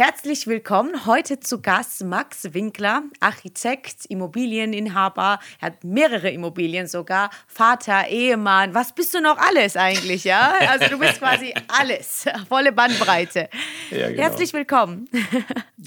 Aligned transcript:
herzlich 0.00 0.46
willkommen. 0.46 1.04
Heute 1.04 1.40
zu 1.40 1.60
Gast 1.60 2.02
Max 2.04 2.54
Winkler, 2.54 3.02
Architekt, 3.20 4.06
Immobilieninhaber. 4.08 5.38
Er 5.60 5.66
hat 5.66 5.84
mehrere 5.84 6.30
Immobilien 6.30 6.86
sogar. 6.86 7.28
Vater, 7.46 8.08
Ehemann. 8.08 8.72
Was 8.72 8.94
bist 8.94 9.12
du 9.12 9.20
noch 9.20 9.36
alles 9.36 9.76
eigentlich, 9.76 10.24
ja? 10.24 10.54
Also 10.70 10.86
du 10.88 10.98
bist 10.98 11.18
quasi 11.18 11.52
alles. 11.68 12.24
Volle 12.48 12.72
Bandbreite. 12.72 13.50
Ja, 13.90 14.08
genau. 14.08 14.22
Herzlich 14.22 14.54
willkommen. 14.54 15.06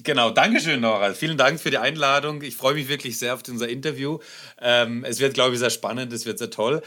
Genau, 0.03 0.29
Dankeschön, 0.29 0.81
Nora. 0.81 1.13
Vielen 1.13 1.37
Dank 1.37 1.59
für 1.59 1.71
die 1.71 1.79
Einladung. 1.79 2.43
Ich 2.43 2.55
freue 2.55 2.75
mich 2.75 2.89
wirklich 2.89 3.17
sehr 3.17 3.33
auf 3.33 3.41
unser 3.49 3.67
Interview. 3.67 4.19
Ähm, 4.61 5.03
es 5.05 5.21
wird, 5.21 5.33
glaube 5.33 5.53
ich, 5.53 5.59
sehr 5.59 5.71
spannend. 5.71 6.13
Es 6.13 6.27
wird 6.27 6.37
sehr 6.37 6.51
toll. 6.51 6.83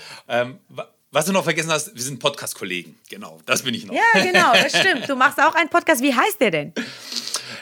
Was 1.16 1.25
du 1.25 1.33
noch 1.33 1.45
vergessen 1.45 1.73
hast, 1.73 1.95
wir 1.95 2.02
sind 2.02 2.19
Podcast-Kollegen. 2.19 2.98
Genau, 3.09 3.41
das 3.47 3.62
bin 3.62 3.73
ich 3.73 3.87
noch. 3.87 3.95
Ja, 3.95 4.23
genau, 4.23 4.52
das 4.52 4.79
stimmt. 4.79 5.09
Du 5.09 5.16
machst 5.16 5.41
auch 5.41 5.55
einen 5.55 5.70
Podcast. 5.70 6.02
Wie 6.02 6.15
heißt 6.15 6.38
der 6.43 6.51
denn? 6.51 6.74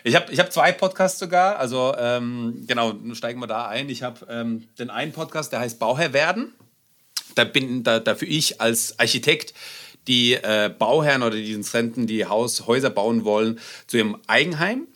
Ich 0.03 0.17
habe 0.17 0.33
ich 0.33 0.41
hab 0.41 0.53
zwei 0.53 0.73
Podcasts 0.73 1.21
sogar. 1.21 1.57
Also, 1.61 1.95
ähm, 1.97 2.65
genau, 2.67 2.95
steigen 3.13 3.39
wir 3.39 3.47
da 3.47 3.69
ein. 3.69 3.89
Ich 3.91 4.03
habe 4.03 4.27
ähm, 4.29 4.67
den 4.81 4.91
einen 4.91 5.13
Podcast, 5.13 5.53
der 5.53 5.61
heißt 5.61 5.79
Bauherr 5.79 6.13
werden. 6.13 6.53
Da 7.37 7.45
bin 7.45 7.85
da, 7.85 8.01
dafür 8.01 8.27
ich 8.27 8.61
als 8.61 8.99
Architekt 8.99 9.55
die 10.07 10.35
äh, 10.35 10.71
Bauherren 10.77 11.23
oder 11.23 11.37
die 11.37 11.53
Interessenten, 11.53 12.07
die 12.07 12.27
Haus, 12.27 12.67
Häuser 12.67 12.91
bauen 12.91 13.25
wollen, 13.25 13.59
zu 13.87 13.97
ihrem 13.97 14.19
Eigenheim 14.27 14.87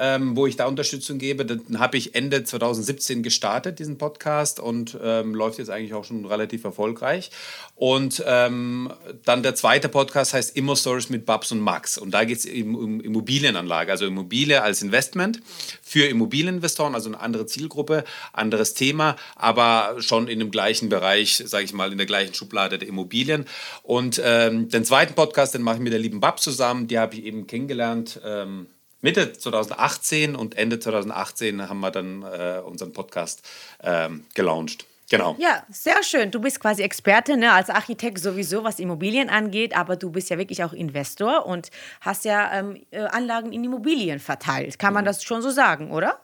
ähm, 0.00 0.34
wo 0.34 0.46
ich 0.46 0.56
da 0.56 0.66
Unterstützung 0.66 1.18
gebe. 1.18 1.44
Dann 1.44 1.78
habe 1.78 1.98
ich 1.98 2.14
Ende 2.14 2.42
2017 2.42 3.22
gestartet, 3.22 3.78
diesen 3.78 3.98
Podcast, 3.98 4.58
und 4.58 4.98
ähm, 5.00 5.34
läuft 5.34 5.58
jetzt 5.58 5.68
eigentlich 5.68 5.92
auch 5.92 6.04
schon 6.04 6.24
relativ 6.24 6.64
erfolgreich. 6.64 7.30
Und 7.76 8.24
ähm, 8.26 8.90
dann 9.26 9.42
der 9.42 9.54
zweite 9.54 9.90
Podcast 9.90 10.32
heißt 10.32 10.56
Immo 10.56 10.74
Stories 10.74 11.10
mit 11.10 11.26
Babs 11.26 11.52
und 11.52 11.60
Max. 11.60 11.98
Und 11.98 12.12
da 12.12 12.24
geht 12.24 12.38
es 12.38 12.46
um 12.46 13.00
Immobilienanlage, 13.00 13.92
also 13.92 14.06
Immobilie 14.06 14.62
als 14.62 14.80
Investment 14.80 15.42
für 15.82 16.06
Immobilieninvestoren, 16.06 16.94
also 16.94 17.10
eine 17.10 17.20
andere 17.20 17.44
Zielgruppe, 17.44 18.04
anderes 18.32 18.72
Thema, 18.72 19.16
aber 19.36 19.96
schon 19.98 20.28
in 20.28 20.38
dem 20.38 20.50
gleichen 20.50 20.88
Bereich, 20.88 21.42
sage 21.44 21.64
ich 21.64 21.74
mal, 21.74 21.92
in 21.92 21.98
der 21.98 22.06
gleichen 22.06 22.32
Schublade 22.32 22.78
der 22.78 22.88
Immobilien. 22.88 23.44
Und 23.82 24.18
ähm, 24.50 24.68
den 24.68 24.84
zweiten 24.84 25.14
Podcast, 25.14 25.54
den 25.54 25.62
mache 25.62 25.76
ich 25.76 25.82
mit 25.82 25.92
der 25.92 26.00
lieben 26.00 26.20
Babs 26.20 26.42
zusammen, 26.42 26.86
die 26.86 26.98
habe 26.98 27.14
ich 27.14 27.24
eben 27.24 27.46
kennengelernt. 27.46 28.20
Ähm, 28.24 28.66
Mitte 29.00 29.32
2018 29.32 30.36
und 30.36 30.56
Ende 30.56 30.78
2018 30.78 31.68
haben 31.68 31.80
wir 31.80 31.90
dann 31.90 32.22
äh, 32.22 32.60
unseren 32.64 32.92
Podcast 32.92 33.48
ähm, 33.82 34.24
gelauncht. 34.34 34.86
Genau. 35.10 35.34
Ja, 35.38 35.64
sehr 35.68 36.02
schön. 36.04 36.30
Du 36.30 36.40
bist 36.40 36.60
quasi 36.60 36.82
Experte, 36.82 37.36
ne, 37.36 37.52
als 37.52 37.68
Architekt 37.68 38.20
sowieso, 38.20 38.62
was 38.62 38.78
Immobilien 38.78 39.28
angeht, 39.28 39.76
aber 39.76 39.96
du 39.96 40.10
bist 40.10 40.30
ja 40.30 40.38
wirklich 40.38 40.62
auch 40.62 40.72
Investor 40.72 41.46
und 41.46 41.70
hast 42.00 42.24
ja 42.24 42.52
ähm, 42.52 42.86
äh, 42.92 43.00
Anlagen 43.00 43.52
in 43.52 43.64
Immobilien 43.64 44.20
verteilt. 44.20 44.78
Kann 44.78 44.94
man 44.94 45.04
das 45.04 45.24
schon 45.24 45.42
so 45.42 45.50
sagen, 45.50 45.90
oder? 45.90 46.20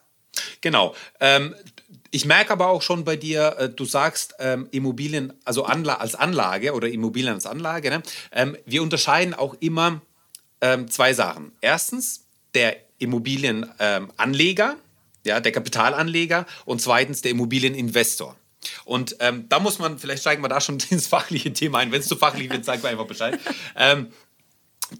Genau. 0.67 0.97
Ähm, 1.21 1.55
ich 2.11 2.25
merke 2.25 2.53
aber 2.53 2.67
auch 2.67 2.83
schon 2.83 3.05
bei 3.05 3.15
dir, 3.15 3.55
äh, 3.57 3.69
du 3.69 3.85
sagst 3.85 4.35
ähm, 4.41 4.67
Immobilien, 4.73 5.33
also 5.45 5.65
Anla 5.65 5.95
als 5.95 6.17
Anlage 6.17 6.73
oder 6.73 6.89
Immobilien 6.89 7.35
als 7.35 7.47
Anlage. 7.47 7.89
Ne? 7.89 8.03
Ähm, 8.33 8.57
wir 8.67 8.83
unterscheiden 8.83 9.33
auch 9.33 9.55
immer 9.61 10.01
ähm, 10.61 10.91
zwei 10.91 11.13
Sachen. 11.13 11.53
Erstens, 11.61 12.25
der 12.55 12.79
Immobilienanleger, 12.99 14.71
ähm, 14.73 14.79
ja, 15.23 15.39
der 15.39 15.53
Kapitalanleger 15.53 16.47
und 16.65 16.83
zweitens 16.83 17.23
der 17.23 17.31
Immobilieninvestor. 17.31 18.35
Und 18.85 19.15
ähm, 19.21 19.49
da 19.49 19.61
muss 19.61 19.79
man, 19.79 20.01
vielleicht 20.01 20.23
steigen 20.23 20.43
wir 20.43 20.49
da 20.49 20.61
schon 20.61 20.79
ins 20.91 21.07
fachliche 21.07 21.53
Thema 21.53 21.79
ein. 21.79 21.93
Wenn 21.93 22.01
es 22.01 22.09
zu 22.09 22.17
fachlich 22.17 22.51
wird, 22.51 22.65
sag 22.65 22.83
mir 22.83 22.89
einfach 22.89 23.07
Bescheid. 23.07 23.39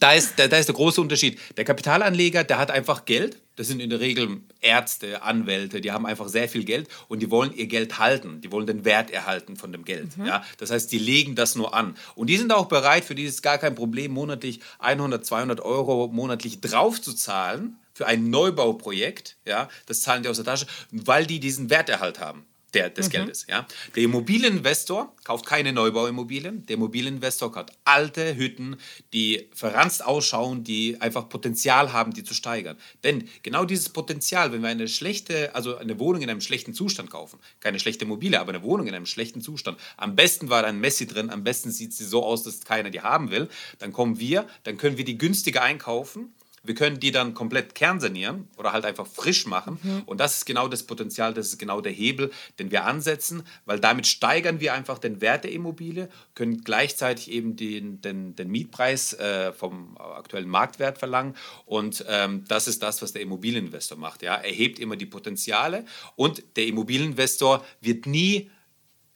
Da 0.01 0.13
ist, 0.13 0.35
da, 0.37 0.49
da 0.49 0.59
ist 0.59 0.67
der 0.67 0.75
große 0.75 1.01
Unterschied. 1.01 1.39
Der 1.57 1.65
Kapitalanleger, 1.65 2.43
der 2.45 2.59
hat 2.59 2.71
einfach 2.71 3.05
Geld. 3.05 3.41
Das 3.55 3.69
sind 3.69 3.81
in 3.81 3.89
der 3.89 4.01
Regel 4.01 4.41
Ärzte, 4.61 5.23
Anwälte, 5.23 5.81
die 5.81 5.93
haben 5.93 6.05
einfach 6.05 6.29
sehr 6.29 6.49
viel 6.49 6.65
Geld 6.65 6.89
und 7.09 7.21
die 7.21 7.31
wollen 7.31 7.55
ihr 7.55 7.67
Geld 7.67 7.99
halten. 7.99 8.41
Die 8.41 8.53
wollen 8.53 8.67
den 8.67 8.85
Wert 8.85 9.11
erhalten 9.11 9.57
von 9.57 9.73
dem 9.73 9.85
Geld. 9.85 10.19
Mhm. 10.19 10.27
Ja? 10.27 10.45
Das 10.59 10.71
heißt, 10.71 10.91
die 10.93 10.99
legen 10.99 11.37
das 11.37 11.55
nur 11.55 11.73
an. 11.73 11.97
Und 12.17 12.29
die 12.29 12.37
sind 12.37 12.53
auch 12.53 12.67
bereit, 12.67 13.05
für 13.05 13.15
dieses 13.15 13.43
gar 13.43 13.59
kein 13.59 13.75
Problem, 13.75 14.13
monatlich 14.13 14.61
100, 14.81 15.25
200 15.25 15.61
Euro 15.61 16.09
monatlich 16.09 16.61
draufzuzahlen 16.61 17.79
für 17.95 18.07
ein 18.07 18.29
Neubauprojekt. 18.29 19.37
Ja? 19.47 19.69
Das 19.87 20.03
zahlen 20.03 20.23
die 20.23 20.29
aus 20.29 20.37
der 20.37 20.45
Tasche, 20.45 20.67
weil 20.91 21.27
die 21.27 21.41
diesen 21.41 21.71
Werterhalt 21.71 22.21
haben 22.21 22.45
der, 22.77 22.91
des 22.91 23.07
mhm. 23.07 23.13
Geldes. 23.13 23.47
Ja? 23.49 23.67
Der 23.95 24.03
Immobilieninvestor 24.03 25.13
kauft 25.25 25.47
keine 25.47 25.73
Neubauimmobilien. 25.73 26.67
Der 26.67 26.75
Immobilieninvestor 26.77 27.51
kauft 27.53 27.73
alte 27.85 28.37
Hütten, 28.37 28.77
die 29.13 29.49
verranzt 29.55 30.05
ausschauen, 30.05 30.63
die 30.63 31.01
einfach 31.01 31.29
Potenzial 31.29 31.93
haben, 31.93 32.13
die 32.13 32.23
zu 32.23 32.35
steigern. 32.35 32.77
Denn 33.03 33.29
genau 33.43 33.65
dieses 33.65 33.89
Potenzial, 33.89 34.53
wenn 34.53 34.61
wir 34.61 34.69
eine 34.69 34.89
schlechte, 34.89 35.55
also 35.55 35.77
eine 35.77 35.99
Wohnung 35.99 36.23
in 36.23 36.31
einem 36.31 36.41
schlechten 36.41 36.75
Zustand 36.75 37.11
kaufen, 37.11 37.39
keine 37.61 37.81
schlechte 37.81 38.05
Immobilie, 38.05 38.39
aber 38.39 38.53
eine 38.53 38.63
Wohnung 38.63 38.87
in 38.87 38.95
einem 38.95 39.07
schlechten 39.07 39.41
Zustand, 39.41 39.79
am 39.97 40.15
besten 40.15 40.51
war 40.51 40.63
da 40.63 40.69
ein 40.69 40.79
Messi 40.79 41.07
drin, 41.07 41.31
am 41.31 41.45
besten 41.45 41.71
sieht 41.71 41.95
sie 41.95 42.05
so 42.05 42.25
aus, 42.25 42.43
dass 42.43 42.61
keiner 42.61 42.91
die 42.91 43.01
haben 43.01 43.31
will, 43.31 43.49
dann 43.79 43.93
kommen 43.93 44.21
wir, 44.21 44.47
dann 44.65 44.77
können 44.77 44.99
wir 44.99 45.05
die 45.05 45.19
günstiger 45.19 45.63
einkaufen 45.63 46.35
wir 46.67 46.75
können 46.75 47.01
die 47.01 47.11
dann 47.11 47.35
komplett 47.35 47.75
kernsanieren 47.75 48.49
oder 48.57 48.73
halt 48.73 48.85
einfach 48.85 49.07
frisch 49.07 49.47
machen. 49.47 49.79
Mhm. 49.83 50.03
Und 50.07 50.19
das 50.19 50.39
ist 50.39 50.47
genau 50.47 50.69
das 50.69 50.83
Potenzial, 50.83 51.35
das 51.35 51.49
ist 51.49 51.59
genau 51.59 51.81
der 51.81 51.93
Hebel, 51.93 52.31
den 52.59 52.71
wir 52.71 52.85
ansetzen, 52.85 53.43
weil 53.65 53.81
damit 53.81 54.07
steigern 54.07 54.61
wir 54.61 54.75
einfach 54.75 54.99
den 54.99 55.21
Wert 55.21 55.45
der 55.45 55.53
Immobilie, 55.53 56.09
können 56.35 56.63
gleichzeitig 56.63 57.31
eben 57.31 57.57
den, 57.57 58.01
den, 58.01 58.35
den 58.37 58.49
Mietpreis 58.49 59.13
äh, 59.15 59.53
vom 59.53 59.97
aktuellen 59.99 60.49
Marktwert 60.49 60.99
verlangen. 60.99 61.35
Und 61.65 62.05
ähm, 62.09 62.45
das 62.49 62.69
ist 62.69 62.83
das, 62.83 63.03
was 63.03 63.13
der 63.13 63.23
Immobilieninvestor 63.23 63.99
macht. 63.99 64.23
Ja? 64.23 64.35
Er 64.35 64.53
hebt 64.53 64.79
immer 64.79 64.97
die 64.97 65.07
Potenziale 65.07 65.85
und 66.17 66.43
der 66.57 66.67
Immobilieninvestor 66.67 67.65
wird 67.81 68.07
nie 68.07 68.51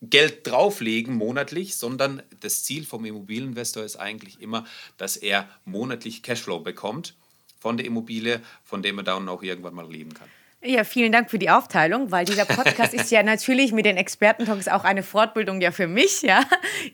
Geld 0.02 0.46
drauflegen 0.46 1.14
monatlich, 1.14 1.76
sondern 1.76 2.22
das 2.40 2.64
Ziel 2.64 2.86
vom 2.86 3.04
Immobilieninvestor 3.04 3.84
ist 3.84 3.96
eigentlich 3.96 4.40
immer, 4.40 4.64
dass 4.96 5.18
er 5.18 5.48
monatlich 5.66 6.22
Cashflow 6.22 6.60
bekommt 6.60 7.14
von 7.60 7.76
der 7.76 7.86
Immobilie, 7.86 8.40
von 8.64 8.82
dem 8.82 8.96
man 8.96 9.04
dann 9.04 9.28
auch 9.28 9.42
irgendwann 9.42 9.74
mal 9.74 9.88
leben 9.90 10.14
kann. 10.14 10.28
Ja, 10.62 10.84
vielen 10.84 11.10
Dank 11.10 11.30
für 11.30 11.38
die 11.38 11.48
Aufteilung, 11.48 12.10
weil 12.10 12.26
dieser 12.26 12.44
Podcast 12.44 12.92
ist 12.92 13.10
ja 13.10 13.22
natürlich 13.24 13.72
mit 13.72 13.86
den 13.86 13.96
Experten-Talks 13.96 14.68
auch 14.68 14.84
eine 14.84 15.02
Fortbildung 15.02 15.62
ja 15.62 15.70
für 15.70 15.86
mich, 15.86 16.20
ja. 16.20 16.44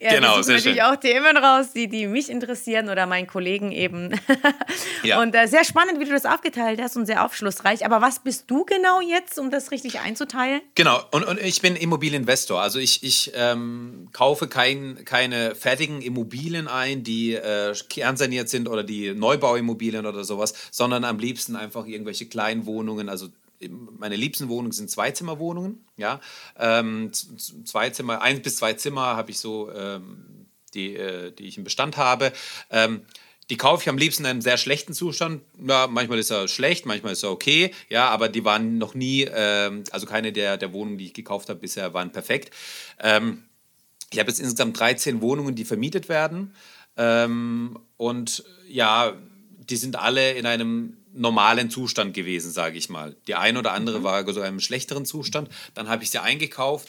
ja 0.00 0.14
genau, 0.14 0.40
sehr 0.42 0.56
natürlich 0.56 0.78
schön. 0.78 0.86
auch 0.86 0.94
Themen 0.94 1.36
raus, 1.36 1.72
die, 1.74 1.88
die 1.88 2.06
mich 2.06 2.30
interessieren 2.30 2.88
oder 2.88 3.06
meinen 3.06 3.26
Kollegen 3.26 3.72
eben. 3.72 4.14
ja. 5.02 5.20
Und 5.20 5.34
äh, 5.34 5.48
sehr 5.48 5.64
spannend, 5.64 5.98
wie 5.98 6.04
du 6.04 6.12
das 6.12 6.26
aufgeteilt 6.26 6.80
hast 6.80 6.96
und 6.96 7.06
sehr 7.06 7.24
aufschlussreich. 7.24 7.84
Aber 7.84 8.00
was 8.00 8.20
bist 8.20 8.44
du 8.48 8.64
genau 8.64 9.00
jetzt, 9.00 9.36
um 9.36 9.50
das 9.50 9.72
richtig 9.72 9.98
einzuteilen? 9.98 10.60
Genau, 10.76 11.00
und, 11.10 11.24
und 11.24 11.40
ich 11.40 11.60
bin 11.60 11.74
Immobilieninvestor. 11.74 12.60
Also 12.60 12.78
ich, 12.78 13.02
ich 13.02 13.32
ähm, 13.34 14.10
kaufe 14.12 14.46
kein, 14.46 15.04
keine 15.04 15.56
fertigen 15.56 16.02
Immobilien 16.02 16.68
ein, 16.68 17.02
die 17.02 17.34
äh, 17.34 17.74
kernsaniert 17.88 18.48
sind 18.48 18.68
oder 18.68 18.84
die 18.84 19.12
Neubauimmobilien 19.12 20.06
oder 20.06 20.22
sowas, 20.22 20.54
sondern 20.70 21.02
am 21.02 21.18
liebsten 21.18 21.56
einfach 21.56 21.84
irgendwelche 21.86 22.26
kleinen 22.26 22.64
Wohnungen, 22.66 23.08
also 23.08 23.26
meine 23.68 24.16
liebsten 24.16 24.48
Wohnungen 24.48 24.72
sind 24.72 24.90
Zweizimmerwohnungen. 24.90 25.84
Ja? 25.96 26.20
Ähm, 26.58 27.12
zwei 27.12 27.90
Zimmer, 27.90 28.22
ein 28.22 28.42
bis 28.42 28.56
zwei 28.56 28.74
Zimmer 28.74 29.16
habe 29.16 29.30
ich 29.30 29.38
so, 29.38 29.70
ähm, 29.72 30.46
die, 30.74 30.94
äh, 30.94 31.32
die 31.32 31.46
ich 31.46 31.58
im 31.58 31.64
Bestand 31.64 31.96
habe. 31.96 32.32
Ähm, 32.70 33.02
die 33.48 33.56
kaufe 33.56 33.82
ich 33.82 33.88
am 33.88 33.98
liebsten 33.98 34.24
in 34.24 34.30
einem 34.30 34.40
sehr 34.40 34.56
schlechten 34.56 34.92
Zustand. 34.92 35.42
Ja, 35.64 35.86
manchmal 35.86 36.18
ist 36.18 36.30
er 36.30 36.48
schlecht, 36.48 36.84
manchmal 36.84 37.12
ist 37.12 37.22
er 37.22 37.30
okay. 37.30 37.72
Ja, 37.88 38.08
aber 38.08 38.28
die 38.28 38.44
waren 38.44 38.78
noch 38.78 38.94
nie, 38.94 39.22
ähm, 39.22 39.84
also 39.92 40.06
keine 40.06 40.32
der, 40.32 40.56
der 40.56 40.72
Wohnungen, 40.72 40.98
die 40.98 41.06
ich 41.06 41.14
gekauft 41.14 41.48
habe 41.48 41.60
bisher, 41.60 41.94
waren 41.94 42.10
perfekt. 42.10 42.52
Ähm, 42.98 43.44
ich 44.10 44.18
habe 44.18 44.28
jetzt 44.30 44.40
insgesamt 44.40 44.78
13 44.78 45.20
Wohnungen, 45.20 45.54
die 45.54 45.64
vermietet 45.64 46.08
werden. 46.08 46.54
Ähm, 46.96 47.78
und 47.96 48.44
ja, 48.68 49.14
die 49.70 49.76
sind 49.76 49.96
alle 49.96 50.32
in 50.32 50.46
einem 50.46 50.96
normalen 51.16 51.70
Zustand 51.70 52.14
gewesen, 52.14 52.50
sage 52.50 52.78
ich 52.78 52.88
mal. 52.88 53.16
Die 53.26 53.34
eine 53.34 53.58
oder 53.58 53.72
andere 53.72 54.00
mhm. 54.00 54.04
war 54.04 54.26
sogar 54.26 54.44
einem 54.44 54.60
schlechteren 54.60 55.04
Zustand. 55.04 55.48
Dann 55.74 55.88
habe 55.88 56.04
ich 56.04 56.10
sie 56.10 56.22
eingekauft. 56.22 56.88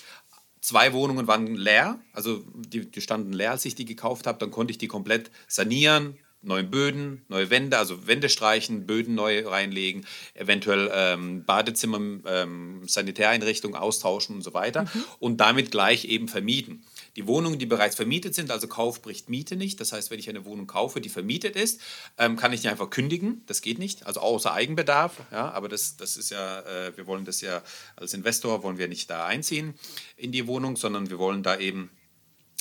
Zwei 0.62 0.94
Wohnungen 0.94 1.28
waren 1.28 1.56
leer, 1.56 2.00
also 2.14 2.44
die, 2.56 2.90
die 2.90 3.02
standen 3.02 3.32
leer, 3.32 3.52
als 3.52 3.66
ich 3.66 3.76
die 3.76 3.86
gekauft 3.86 4.28
habe. 4.28 4.40
Dann 4.40 4.52
konnte 4.52 4.72
ich 4.72 4.78
die 4.78 4.88
komplett 4.88 5.32
sanieren, 5.48 6.18
neue 6.42 6.64
Böden, 6.64 7.24
neue 7.30 7.50
Wände, 7.50 7.78
also 7.78 8.08
Wände 8.08 8.30
streichen, 8.30 8.86
Böden 8.86 9.16
neu 9.16 9.48
reinlegen, 9.48 10.06
eventuell 10.34 10.90
ähm, 10.94 11.46
Badezimmer, 11.46 12.00
ähm, 12.26 12.82
Sanitäreinrichtungen 12.88 13.78
austauschen 13.78 14.36
und 14.36 14.42
so 14.42 14.54
weiter 14.54 14.84
mhm. 14.84 15.04
und 15.20 15.38
damit 15.38 15.72
gleich 15.72 16.06
eben 16.06 16.28
vermieten. 16.28 16.84
Die 17.18 17.28
Wohnungen, 17.28 17.58
die 17.58 17.66
bereits 17.66 17.96
vermietet 17.96 18.36
sind, 18.36 18.52
also 18.52 18.68
Kauf 18.68 19.02
bricht 19.02 19.28
Miete 19.28 19.56
nicht. 19.56 19.82
Das 19.82 19.92
heißt, 19.92 20.12
wenn 20.12 20.20
ich 20.20 20.30
eine 20.30 20.46
Wohnung 20.46 20.68
kaufe, 20.68 21.02
die 21.02 21.10
vermietet 21.10 21.56
ist, 21.56 21.82
ähm, 22.20 22.36
kann 22.36 22.54
ich 22.54 22.62
nicht 22.62 22.72
einfach 22.72 22.92
kündigen. 22.92 23.42
Das 23.48 23.62
geht 23.62 23.80
nicht, 23.80 24.06
also 24.06 24.20
außer 24.20 24.54
Eigenbedarf. 24.54 25.14
Ja, 25.32 25.50
aber 25.52 25.68
das, 25.68 25.98
das 25.98 26.16
ist 26.16 26.30
ja, 26.30 26.60
äh, 26.62 26.96
wir 26.96 27.08
wollen 27.08 27.26
das 27.26 27.42
ja 27.42 27.64
als 27.96 28.14
Investor, 28.14 28.62
wollen 28.62 28.78
wir 28.78 28.88
nicht 28.88 29.10
da 29.10 29.26
einziehen 29.26 29.74
in 30.16 30.32
die 30.32 30.46
Wohnung, 30.46 30.78
sondern 30.78 31.10
wir 31.10 31.18
wollen 31.18 31.42
da 31.42 31.58
eben 31.58 31.90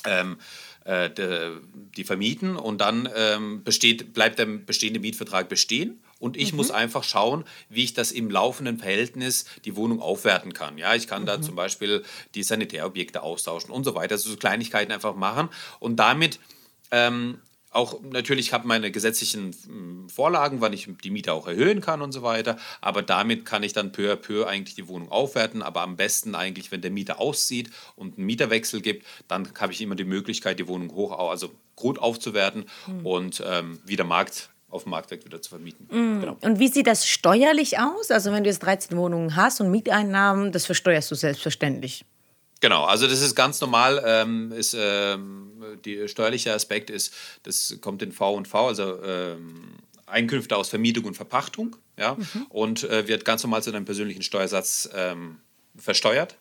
ähm, 0.07 0.39
äh, 0.87 1.11
die 1.97 2.05
vermieten 2.05 2.57
und 2.57 2.81
dann 2.81 3.09
ähm, 3.15 3.65
besteht, 3.65 4.13
bleibt 4.13 4.39
der 4.39 4.47
bestehende 4.47 5.01
Mietvertrag 5.01 5.49
bestehen 5.49 6.01
und 6.19 6.37
ich 6.37 6.53
mhm. 6.53 6.59
muss 6.59 6.71
einfach 6.71 7.05
schauen, 7.05 7.45
wie 7.69 7.85
ich 7.85 7.95
das 7.95 8.13
im 8.13 8.31
laufenden 8.31 8.79
Verhältnis 8.79 9.47
die 9.65 9.77
Wohnung 9.77 10.01
aufwerten 10.01 10.53
kann. 10.53 10.79
Ja, 10.79 10.95
ich 10.95 11.07
kann 11.09 11.23
mhm. 11.23 11.27
da 11.27 11.43
zum 11.43 11.57
Beispiel 11.57 12.05
die 12.35 12.43
Sanitärobjekte 12.43 13.23
austauschen 13.23 13.71
und 13.71 13.85
so 13.85 13.95
weiter, 13.95 14.15
also 14.15 14.31
so 14.31 14.37
Kleinigkeiten 14.37 14.93
einfach 14.93 15.17
machen 15.17 15.49
und 15.81 15.97
damit 15.97 16.39
ähm, 16.91 17.41
auch 17.77 18.01
natürlich 18.03 18.53
habe 18.53 18.67
meine 18.67 18.91
gesetzlichen 18.91 19.55
hm, 19.67 20.09
Vorlagen, 20.09 20.61
wann 20.61 20.73
ich 20.73 20.89
die 21.05 21.11
Miete 21.11 21.33
auch 21.33 21.47
erhöhen 21.47 21.81
kann 21.81 22.03
und 22.03 22.13
so 22.13 22.23
weiter. 22.23 22.57
Aber 22.81 23.03
damit 23.03 23.45
kann 23.45 23.63
ich 23.63 23.73
dann 23.73 23.93
peu 23.93 24.13
à 24.13 24.17
peu 24.17 24.47
eigentlich 24.47 24.75
die 24.75 24.89
Wohnung 24.89 25.11
aufwerten. 25.11 25.63
Aber 25.63 25.83
am 25.83 25.97
besten 25.97 26.35
eigentlich, 26.35 26.73
wenn 26.73 26.81
der 26.81 26.91
Mieter 26.91 27.21
auszieht 27.21 27.71
und 27.95 28.17
einen 28.17 28.27
Mieterwechsel 28.27 28.81
gibt, 28.81 29.07
dann 29.29 29.49
habe 29.59 29.73
ich 29.73 29.81
immer 29.81 29.95
die 29.95 30.05
Möglichkeit, 30.05 30.59
die 30.59 30.69
Wohnung 30.69 30.93
hoch, 30.93 31.17
also 31.19 31.51
gut 31.77 31.99
aufzuwerten 31.99 32.65
mhm. 32.87 33.07
und 33.07 33.43
ähm, 33.47 33.79
wieder 33.85 34.05
Markt 34.05 34.51
auf 34.69 34.83
dem 34.83 34.91
Marktwert 34.91 35.25
wieder 35.25 35.41
zu 35.41 35.51
vermieten. 35.51 35.89
Mhm. 35.91 36.21
Genau. 36.21 36.37
Und 36.41 36.59
wie 36.59 36.69
sieht 36.69 36.87
das 36.87 37.07
steuerlich 37.07 37.79
aus? 37.79 38.11
Also 38.11 38.33
wenn 38.33 38.43
du 38.43 38.51
jetzt 38.51 38.61
13 38.61 38.97
Wohnungen 38.97 39.37
hast 39.37 39.61
und 39.61 39.71
Mieteinnahmen, 39.71 40.53
das 40.53 40.67
versteuerst 40.67 41.11
du 41.11 41.15
selbstverständlich. 41.15 42.05
Genau, 42.61 42.85
also 42.85 43.07
das 43.07 43.21
ist 43.21 43.35
ganz 43.35 43.61
normal. 43.61 44.03
Ähm, 44.07 44.53
ist, 44.53 44.75
ähm, 44.79 45.53
der 45.85 46.09
steuerliche 46.09 46.55
Aspekt 46.55 46.91
ist, 46.91 47.13
das 47.43 47.79
kommt 47.81 48.03
in 48.03 48.13
V 48.13 48.35
und 48.35 48.49
V, 48.49 48.69
also 48.69 49.03
ähm, 49.03 49.75
Einkünfte 50.07 50.57
aus 50.57 50.69
Vermietung 50.69 51.05
und 51.05 51.15
Verpachtung, 51.15 51.77
ja, 51.99 52.15
mhm. 52.15 52.47
und 52.49 52.85
äh, 52.85 53.09
wird 53.09 53.25
ganz 53.25 53.43
normal 53.43 53.63
zu 53.63 53.73
deinem 53.73 53.85
persönlichen 53.85 54.23
Steuersatz 54.23 54.89
ähm, 54.95 55.39
versteuert. 55.77 56.37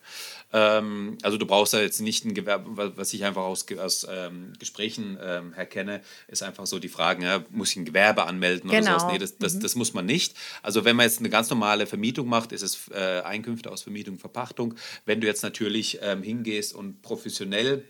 Ähm, 0.52 1.18
also 1.22 1.36
du 1.38 1.46
brauchst 1.46 1.74
da 1.74 1.80
jetzt 1.80 2.00
nicht 2.00 2.24
ein 2.24 2.34
Gewerbe, 2.34 2.92
was 2.96 3.12
ich 3.12 3.24
einfach 3.24 3.42
aus, 3.42 3.66
aus 3.78 4.06
ähm, 4.08 4.52
Gesprächen 4.58 5.18
ähm, 5.20 5.52
herkenne, 5.52 6.00
ist 6.28 6.42
einfach 6.42 6.66
so 6.66 6.78
die 6.78 6.88
Fragen, 6.88 7.22
ja, 7.22 7.44
muss 7.50 7.70
ich 7.70 7.76
ein 7.76 7.84
Gewerbe 7.84 8.24
anmelden 8.24 8.70
genau. 8.70 8.90
oder 8.90 9.00
sowas? 9.00 9.12
Nee, 9.12 9.18
das, 9.18 9.38
das, 9.38 9.54
mhm. 9.54 9.60
das, 9.60 9.74
muss 9.74 9.94
man 9.94 10.06
nicht. 10.06 10.34
Also 10.62 10.84
wenn 10.84 10.96
man 10.96 11.04
jetzt 11.04 11.18
eine 11.18 11.30
ganz 11.30 11.50
normale 11.50 11.86
Vermietung 11.86 12.28
macht, 12.28 12.52
ist 12.52 12.62
es 12.62 12.88
äh, 12.88 13.22
Einkünfte 13.22 13.70
aus 13.70 13.82
Vermietung, 13.82 14.18
Verpachtung. 14.18 14.74
Wenn 15.04 15.20
du 15.20 15.26
jetzt 15.26 15.42
natürlich 15.42 15.98
ähm, 16.02 16.22
hingehst 16.22 16.74
und 16.74 17.02
professionell 17.02 17.84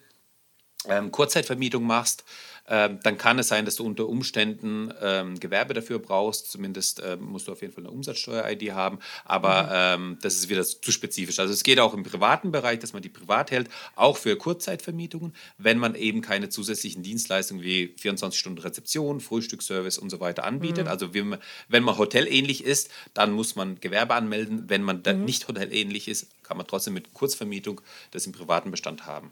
ähm, 0.89 1.11
Kurzzeitvermietung 1.11 1.85
machst, 1.85 2.25
ähm, 2.69 2.99
dann 3.03 3.17
kann 3.17 3.39
es 3.39 3.49
sein, 3.49 3.65
dass 3.65 3.77
du 3.77 3.85
unter 3.85 4.09
Umständen 4.09 4.93
ähm, 5.01 5.39
Gewerbe 5.39 5.75
dafür 5.75 5.99
brauchst. 5.99 6.51
Zumindest 6.51 7.01
ähm, 7.05 7.23
musst 7.25 7.47
du 7.47 7.53
auf 7.53 7.61
jeden 7.61 7.73
Fall 7.73 7.85
eine 7.85 7.93
Umsatzsteuer-ID 7.93 8.73
haben. 8.73 8.99
Aber 9.25 9.63
mhm. 9.63 9.69
Ähm, 9.77 10.19
das 10.23 10.35
ist 10.35 10.49
wieder 10.49 10.65
zu 10.65 10.91
spezifisch. 10.91 11.39
Also 11.39 11.53
es 11.53 11.63
geht 11.63 11.79
auch 11.79 11.95
im 11.95 12.03
privaten 12.03 12.51
Bereich, 12.51 12.79
dass 12.79 12.93
man 12.93 13.03
die 13.03 13.09
privat 13.09 13.51
hält, 13.51 13.69
auch 13.95 14.17
für 14.17 14.37
Kurzzeitvermietungen, 14.37 15.35
wenn 15.59 15.79
man 15.79 15.95
eben 15.95 16.23
keine 16.23 16.49
zusätzlichen 16.49 17.03
Dienstleistungen 17.03 17.63
wie 17.63 17.95
24 17.99 18.39
Stunden 18.39 18.59
Rezeption, 18.59 19.21
Frühstücksservice 19.21 19.99
und 19.99 20.11
so 20.11 20.21
weiter 20.21 20.45
anbietet. 20.45 20.87
Mhm. 20.87 20.91
Also 20.91 21.15
wenn 21.15 21.29
man, 21.29 21.39
wenn 21.69 21.83
man 21.83 21.99
hotelähnlich 21.99 22.65
ist, 22.65 22.91
dann 23.15 23.33
muss 23.33 23.55
man 23.55 23.81
Gewerbe 23.81 24.15
anmelden. 24.15 24.69
Wenn 24.69 24.83
man 24.83 25.03
mhm. 25.07 25.25
nicht 25.25 25.47
hotelähnlich 25.49 26.09
ist, 26.09 26.29
kann 26.43 26.57
man 26.57 26.67
trotzdem 26.67 26.95
mit 26.95 27.13
Kurzvermietung 27.15 27.81
das 28.11 28.27
im 28.27 28.33
privaten 28.33 28.71
Bestand 28.71 29.07
haben. 29.07 29.31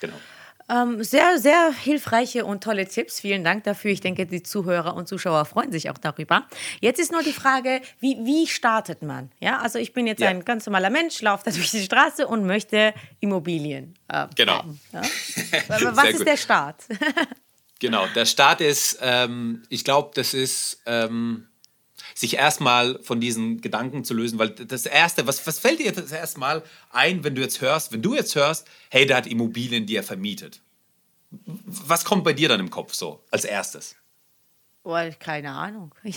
Genau. 0.00 0.16
Ähm, 0.68 1.04
sehr, 1.04 1.38
sehr 1.38 1.72
hilfreiche 1.72 2.44
und 2.44 2.64
tolle 2.64 2.88
Tipps. 2.88 3.20
Vielen 3.20 3.44
Dank 3.44 3.64
dafür. 3.64 3.90
Ich 3.90 4.00
denke, 4.00 4.24
die 4.26 4.42
Zuhörer 4.42 4.94
und 4.94 5.08
Zuschauer 5.08 5.44
freuen 5.44 5.72
sich 5.72 5.90
auch 5.90 5.98
darüber. 5.98 6.46
Jetzt 6.80 6.98
ist 6.98 7.12
nur 7.12 7.22
die 7.22 7.32
Frage, 7.32 7.82
wie, 8.00 8.16
wie 8.24 8.46
startet 8.46 9.02
man? 9.02 9.30
Ja, 9.40 9.58
also 9.58 9.78
ich 9.78 9.92
bin 9.92 10.06
jetzt 10.06 10.20
ja. 10.20 10.28
ein 10.28 10.44
ganz 10.44 10.64
normaler 10.66 10.90
Mensch, 10.90 11.20
laufe 11.20 11.44
da 11.44 11.50
durch 11.50 11.70
die 11.70 11.82
Straße 11.82 12.26
und 12.26 12.46
möchte 12.46 12.94
Immobilien. 13.20 13.94
Äh, 14.08 14.26
genau. 14.34 14.64
Ja? 14.92 15.02
Was 15.68 16.10
ist 16.10 16.26
der 16.26 16.36
Start? 16.38 16.84
genau, 17.78 18.06
der 18.14 18.24
Start 18.24 18.60
ist, 18.60 18.98
ähm, 19.02 19.62
ich 19.68 19.84
glaube, 19.84 20.12
das 20.14 20.34
ist. 20.34 20.82
Ähm 20.86 21.48
sich 22.14 22.36
erstmal 22.36 22.98
von 23.02 23.20
diesen 23.20 23.60
Gedanken 23.60 24.04
zu 24.04 24.14
lösen, 24.14 24.38
weil 24.38 24.50
das 24.50 24.86
Erste, 24.86 25.26
was, 25.26 25.46
was 25.46 25.58
fällt 25.58 25.80
dir 25.80 25.92
das 25.92 26.12
erstmal 26.12 26.62
ein, 26.90 27.24
wenn 27.24 27.34
du 27.34 27.42
jetzt 27.42 27.60
hörst, 27.60 27.92
wenn 27.92 28.02
du 28.02 28.14
jetzt 28.14 28.34
hörst, 28.34 28.68
hey, 28.90 29.04
der 29.04 29.16
hat 29.16 29.26
Immobilien, 29.26 29.86
die 29.86 29.96
er 29.96 30.04
vermietet. 30.04 30.60
Was 31.30 32.04
kommt 32.04 32.22
bei 32.24 32.32
dir 32.32 32.48
dann 32.48 32.60
im 32.60 32.70
Kopf 32.70 32.94
so 32.94 33.24
als 33.30 33.44
erstes? 33.44 33.96
Oh, 34.86 34.98
keine 35.18 35.50
Ahnung. 35.50 35.94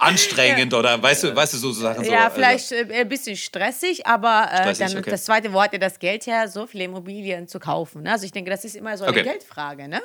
Anstrengend 0.00 0.72
ja. 0.72 0.78
oder 0.78 1.00
weißt 1.00 1.22
du, 1.22 1.36
weißt 1.36 1.54
du 1.54 1.58
so 1.58 1.70
Sachen? 1.70 2.04
So, 2.04 2.10
ja, 2.10 2.24
also 2.24 2.34
vielleicht 2.34 2.72
also. 2.72 2.92
ein 2.92 3.08
bisschen 3.08 3.36
stressig, 3.36 4.04
aber 4.04 4.48
äh, 4.50 4.56
stressig, 4.56 4.86
dann 4.88 4.98
okay. 4.98 5.10
das 5.10 5.24
zweite 5.24 5.52
Wort 5.52 5.72
ja 5.72 5.78
das 5.78 6.00
Geld 6.00 6.26
her, 6.26 6.48
so 6.48 6.66
viele 6.66 6.84
Immobilien 6.84 7.46
zu 7.46 7.60
kaufen. 7.60 8.02
Ne? 8.02 8.10
Also 8.10 8.26
ich 8.26 8.32
denke, 8.32 8.50
das 8.50 8.64
ist 8.64 8.74
immer 8.74 8.98
so 8.98 9.04
eine 9.04 9.12
okay. 9.12 9.22
Geldfrage, 9.22 9.86
ne? 9.86 10.02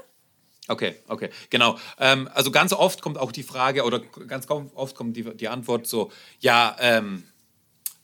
Okay, 0.67 0.95
okay, 1.07 1.29
genau. 1.49 1.77
Ähm, 1.99 2.29
also 2.33 2.51
ganz 2.51 2.71
oft 2.71 3.01
kommt 3.01 3.17
auch 3.17 3.31
die 3.31 3.43
Frage 3.43 3.83
oder 3.83 3.99
ganz 3.99 4.47
oft 4.49 4.95
kommt 4.95 5.17
die, 5.17 5.23
die 5.35 5.47
Antwort 5.47 5.87
so, 5.87 6.11
ja, 6.39 6.75
ähm, 6.79 7.23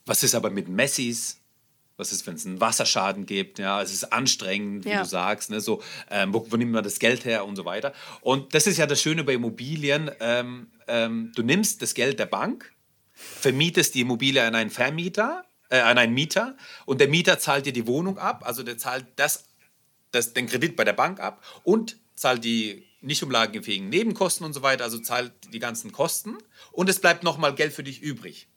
was 0.06 0.24
ist 0.24 0.36
aber 0.36 0.50
mit 0.50 0.68
Messis? 0.68 1.40
Was 1.98 2.12
ist, 2.12 2.28
wenn 2.28 2.36
es 2.36 2.46
einen 2.46 2.62
Wasserschaden 2.62 3.26
gibt? 3.26 3.58
Ja, 3.58 3.82
es 3.82 3.92
ist 3.92 4.14
anstrengend, 4.14 4.86
wie 4.86 4.90
ja. 4.90 5.02
du 5.02 5.06
sagst. 5.08 5.50
Ne? 5.50 5.62
So, 5.62 5.82
ähm, 6.12 6.34
wo, 6.34 6.46
wo, 6.50 6.56
nimmt 6.56 6.72
man 6.72 6.84
das 6.84 7.00
Geld 7.00 7.26
her 7.26 7.46
und 7.46 7.56
so 7.56 7.66
weiter. 7.66 7.94
Und 8.22 8.54
das 8.54 8.68
ist 8.68 8.78
ja 8.78 8.86
das 8.86 9.02
Schöne 9.02 9.24
bei 9.24 9.34
Immobilien. 9.34 10.12
Ähm, 10.20 10.68
ähm, 10.88 11.32
du 11.36 11.42
nimmst 11.42 11.82
das 11.82 11.96
Geld 11.96 12.20
der 12.20 12.28
Bank, 12.28 12.72
vermietest 13.14 13.96
die 13.96 14.02
Immobilie 14.02 14.44
an 14.44 14.54
einen 14.54 14.70
Vermieter, 14.70 15.46
äh, 15.70 15.80
an 15.80 15.98
einen 15.98 16.14
Mieter 16.14 16.56
und 16.86 17.02
der 17.02 17.08
Mieter 17.08 17.40
zahlt 17.40 17.66
dir 17.66 17.74
die 17.74 17.88
Wohnung 17.88 18.18
ab, 18.18 18.44
also 18.46 18.64
der 18.64 18.78
zahlt 18.78 19.06
das, 19.16 19.46
das, 20.12 20.34
den 20.34 20.48
Kredit 20.48 20.76
bei 20.76 20.84
der 20.84 20.94
Bank 20.94 21.20
ab 21.20 21.44
und 21.64 21.98
zahlt 22.18 22.44
die 22.44 22.84
nicht 23.00 23.24
umlagenfähigen 23.24 23.88
Nebenkosten 23.88 24.46
und 24.46 24.52
so 24.52 24.64
weiter, 24.64 24.84
also 24.84 25.00
zahlt 25.00 25.32
die 25.54 25.60
ganzen 25.60 25.94
Kosten 25.94 26.38
und 26.72 26.90
es 26.90 27.00
bleibt 27.00 27.24
nochmal 27.24 27.56
Geld 27.56 27.72
für 27.72 27.84
dich 27.84 28.02
übrig. 28.02 28.50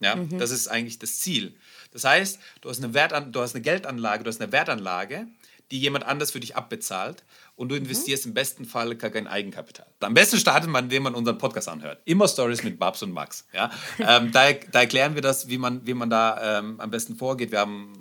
Ja, 0.00 0.14
mhm. 0.14 0.38
das 0.38 0.52
ist 0.52 0.68
eigentlich 0.68 1.00
das 1.00 1.18
Ziel. 1.18 1.56
Das 1.90 2.04
heißt, 2.04 2.38
du 2.60 2.68
hast, 2.68 2.84
eine 2.84 2.94
Wertan 2.94 3.32
du 3.32 3.40
hast 3.40 3.56
eine 3.56 3.62
Geldanlage, 3.62 4.22
du 4.22 4.28
hast 4.28 4.40
eine 4.40 4.52
Wertanlage, 4.52 5.26
die 5.70 5.80
jemand 5.80 6.06
anders 6.06 6.30
für 6.30 6.40
dich 6.40 6.54
abbezahlt 6.54 7.24
und 7.56 7.70
du 7.70 7.74
mhm. 7.74 7.82
investierst 7.82 8.26
mhm. 8.26 8.30
im 8.30 8.34
besten 8.34 8.64
Fall 8.64 8.94
gar 8.94 9.10
kein 9.10 9.26
Eigenkapital. 9.26 9.86
Am 10.00 10.14
besten 10.14 10.38
startet 10.38 10.70
man, 10.70 10.84
indem 10.84 11.02
man 11.02 11.14
unseren 11.14 11.38
Podcast 11.38 11.68
anhört. 11.68 12.00
Immer 12.04 12.28
Stories 12.28 12.62
mit 12.62 12.78
Babs 12.78 13.02
und 13.02 13.10
Max. 13.12 13.46
Ja? 13.52 13.70
ähm, 13.98 14.30
da, 14.32 14.52
da, 14.52 14.80
erklären 14.80 15.14
wir 15.14 15.22
das, 15.22 15.48
wie 15.48 15.58
man, 15.58 15.84
wie 15.86 15.94
man 15.94 16.10
da 16.10 16.58
ähm, 16.58 16.78
am 16.78 16.90
besten 16.90 17.16
vorgeht. 17.16 17.50
Wir 17.50 17.58
haben 17.58 17.97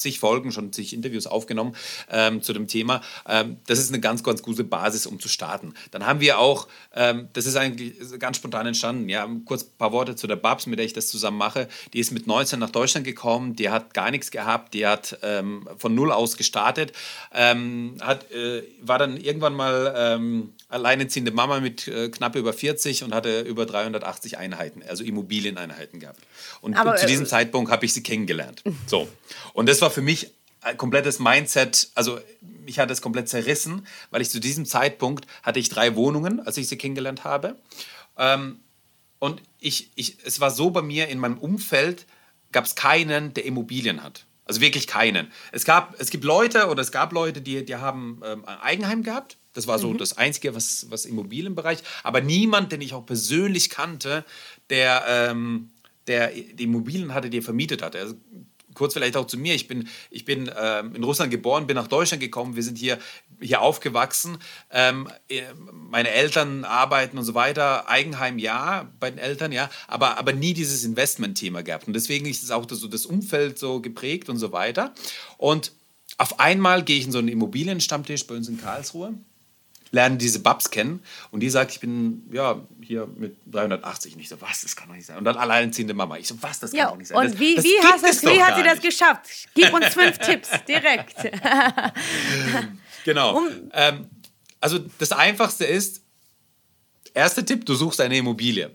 zig 0.00 0.18
Folgen, 0.18 0.50
schon 0.52 0.72
zig 0.72 0.92
Interviews 0.92 1.26
aufgenommen 1.26 1.76
ähm, 2.10 2.42
zu 2.42 2.52
dem 2.52 2.66
Thema. 2.66 3.02
Ähm, 3.28 3.58
das 3.66 3.78
ist 3.78 3.90
eine 3.90 4.00
ganz, 4.00 4.22
ganz 4.22 4.42
gute 4.42 4.64
Basis, 4.64 5.06
um 5.06 5.20
zu 5.20 5.28
starten. 5.28 5.74
Dann 5.90 6.06
haben 6.06 6.20
wir 6.20 6.38
auch, 6.38 6.68
ähm, 6.94 7.28
das 7.32 7.46
ist 7.46 7.56
eigentlich 7.56 7.94
ganz 8.18 8.38
spontan 8.38 8.66
entstanden, 8.66 9.08
ja, 9.08 9.28
kurz 9.44 9.64
ein 9.64 9.78
paar 9.78 9.92
Worte 9.92 10.16
zu 10.16 10.26
der 10.26 10.36
Babs, 10.36 10.66
mit 10.66 10.78
der 10.78 10.86
ich 10.86 10.92
das 10.92 11.08
zusammen 11.08 11.38
mache. 11.38 11.68
Die 11.92 12.00
ist 12.00 12.10
mit 12.10 12.26
19 12.26 12.58
nach 12.58 12.70
Deutschland 12.70 13.06
gekommen, 13.06 13.54
die 13.56 13.70
hat 13.70 13.94
gar 13.94 14.10
nichts 14.10 14.30
gehabt, 14.30 14.74
die 14.74 14.86
hat 14.86 15.18
ähm, 15.22 15.68
von 15.76 15.94
null 15.94 16.12
aus 16.12 16.36
gestartet, 16.36 16.92
ähm, 17.32 17.96
hat, 18.00 18.30
äh, 18.32 18.62
war 18.80 18.98
dann 18.98 19.16
irgendwann 19.16 19.54
mal 19.54 19.94
ähm, 19.96 20.52
alleinerziehende 20.68 21.32
Mama 21.32 21.60
mit 21.60 21.88
äh, 21.88 22.08
knapp 22.08 22.36
über 22.36 22.52
40 22.52 23.04
und 23.04 23.14
hatte 23.14 23.40
über 23.40 23.66
380 23.66 24.38
Einheiten, 24.38 24.82
also 24.88 25.04
Immobilieneinheiten 25.04 26.00
gehabt. 26.00 26.20
Und 26.60 26.74
Aber, 26.74 26.96
zu 26.96 27.06
diesem 27.06 27.26
äh, 27.26 27.28
Zeitpunkt 27.28 27.70
habe 27.70 27.84
ich 27.84 27.92
sie 27.92 28.02
kennengelernt. 28.02 28.62
So. 28.86 29.08
Und 29.52 29.68
das 29.68 29.80
war 29.82 29.89
für 29.90 30.02
mich 30.02 30.32
ein 30.62 30.76
komplettes 30.76 31.18
Mindset, 31.18 31.90
also 31.94 32.20
mich 32.40 32.78
hat 32.78 32.90
das 32.90 33.00
komplett 33.02 33.28
zerrissen, 33.28 33.86
weil 34.10 34.20
ich 34.20 34.30
zu 34.30 34.40
diesem 34.40 34.66
Zeitpunkt 34.66 35.26
hatte 35.42 35.58
ich 35.58 35.68
drei 35.68 35.96
Wohnungen, 35.96 36.40
als 36.40 36.56
ich 36.56 36.68
sie 36.68 36.76
kennengelernt 36.76 37.24
habe. 37.24 37.56
Ähm, 38.18 38.60
und 39.18 39.42
ich, 39.58 39.90
ich, 39.94 40.18
es 40.24 40.40
war 40.40 40.50
so 40.50 40.70
bei 40.70 40.82
mir 40.82 41.08
in 41.08 41.18
meinem 41.18 41.38
Umfeld, 41.38 42.06
gab 42.52 42.64
es 42.64 42.74
keinen, 42.74 43.34
der 43.34 43.44
Immobilien 43.44 44.02
hat. 44.02 44.26
Also 44.44 44.60
wirklich 44.60 44.86
keinen. 44.86 45.30
Es, 45.52 45.64
gab, 45.64 45.94
es 46.00 46.10
gibt 46.10 46.24
Leute 46.24 46.68
oder 46.68 46.82
es 46.82 46.90
gab 46.90 47.12
Leute, 47.12 47.40
die, 47.40 47.64
die 47.64 47.76
haben 47.76 48.20
ähm, 48.24 48.44
ein 48.44 48.58
Eigenheim 48.58 49.02
gehabt. 49.02 49.36
Das 49.52 49.66
war 49.66 49.78
so 49.78 49.92
mhm. 49.92 49.98
das 49.98 50.16
Einzige, 50.16 50.54
was, 50.54 50.86
was 50.90 51.04
Immobilienbereich. 51.04 51.78
Aber 52.02 52.20
niemand, 52.20 52.72
den 52.72 52.80
ich 52.80 52.94
auch 52.94 53.06
persönlich 53.06 53.70
kannte, 53.70 54.24
der, 54.68 55.04
ähm, 55.06 55.70
der 56.06 56.28
die 56.28 56.64
Immobilien 56.64 57.14
hatte, 57.14 57.30
die 57.30 57.38
er 57.38 57.42
vermietet 57.42 57.82
hat. 57.82 57.94
Also, 57.94 58.14
kurz 58.74 58.94
vielleicht 58.94 59.16
auch 59.16 59.26
zu 59.26 59.38
mir. 59.38 59.54
Ich 59.54 59.68
bin, 59.68 59.88
ich 60.10 60.24
bin 60.24 60.50
ähm, 60.58 60.94
in 60.94 61.04
Russland 61.04 61.30
geboren, 61.30 61.66
bin 61.66 61.76
nach 61.76 61.88
Deutschland 61.88 62.20
gekommen. 62.20 62.56
Wir 62.56 62.62
sind 62.62 62.78
hier, 62.78 62.98
hier 63.40 63.60
aufgewachsen. 63.60 64.38
Ähm, 64.70 65.08
äh, 65.28 65.42
meine 65.72 66.10
Eltern 66.10 66.64
arbeiten 66.64 67.18
und 67.18 67.24
so 67.24 67.34
weiter. 67.34 67.88
Eigenheim 67.88 68.38
ja, 68.38 68.90
bei 68.98 69.10
den 69.10 69.18
Eltern 69.18 69.52
ja, 69.52 69.70
aber, 69.88 70.18
aber 70.18 70.32
nie 70.32 70.54
dieses 70.54 70.84
Investment-Thema 70.84 71.62
gehabt. 71.62 71.86
Und 71.86 71.94
deswegen 71.94 72.26
ist 72.26 72.42
es 72.42 72.50
auch 72.50 72.66
das, 72.66 72.80
so 72.80 72.88
das 72.88 73.06
Umfeld 73.06 73.58
so 73.58 73.80
geprägt 73.80 74.28
und 74.28 74.38
so 74.38 74.52
weiter. 74.52 74.94
Und 75.38 75.72
auf 76.18 76.40
einmal 76.40 76.84
gehe 76.84 76.98
ich 76.98 77.06
in 77.06 77.12
so 77.12 77.18
einen 77.18 77.28
Immobilienstammtisch 77.28 78.26
bei 78.26 78.34
uns 78.34 78.48
in 78.48 78.60
Karlsruhe 78.60 79.14
lernen 79.92 80.18
diese 80.18 80.40
Babs 80.40 80.70
kennen 80.70 81.02
und 81.30 81.40
die 81.40 81.50
sagt, 81.50 81.72
ich 81.72 81.80
bin 81.80 82.28
ja 82.32 82.60
hier 82.80 83.06
mit 83.06 83.36
380. 83.50 84.16
Nicht 84.16 84.28
so, 84.28 84.40
was, 84.40 84.62
das 84.62 84.76
kann 84.76 84.88
doch 84.88 84.94
nicht 84.94 85.06
sein. 85.06 85.18
Und 85.18 85.24
dann 85.24 85.36
alleinerziehende 85.36 85.94
Mama. 85.94 86.16
Ich 86.16 86.28
so, 86.28 86.40
was, 86.42 86.60
das 86.60 86.72
kann 86.72 86.88
doch 86.88 86.96
nicht 86.96 87.08
sein. 87.08 87.18
Und 87.18 87.32
das, 87.32 87.38
wie, 87.38 87.54
das 87.54 87.64
wie, 87.64 87.78
hast 87.82 88.04
das, 88.04 88.22
wie 88.22 88.42
hat 88.42 88.56
sie 88.56 88.62
das 88.62 88.80
geschafft? 88.80 89.48
Gib 89.54 89.72
uns 89.72 89.86
fünf 89.86 90.18
Tipps, 90.20 90.50
direkt. 90.68 91.16
genau. 93.04 93.38
Um, 93.38 93.48
ähm, 93.72 94.06
also 94.60 94.78
das 94.98 95.12
Einfachste 95.12 95.64
ist, 95.64 96.02
erster 97.14 97.44
Tipp, 97.44 97.66
du 97.66 97.74
suchst 97.74 98.00
eine 98.00 98.16
Immobilie. 98.16 98.70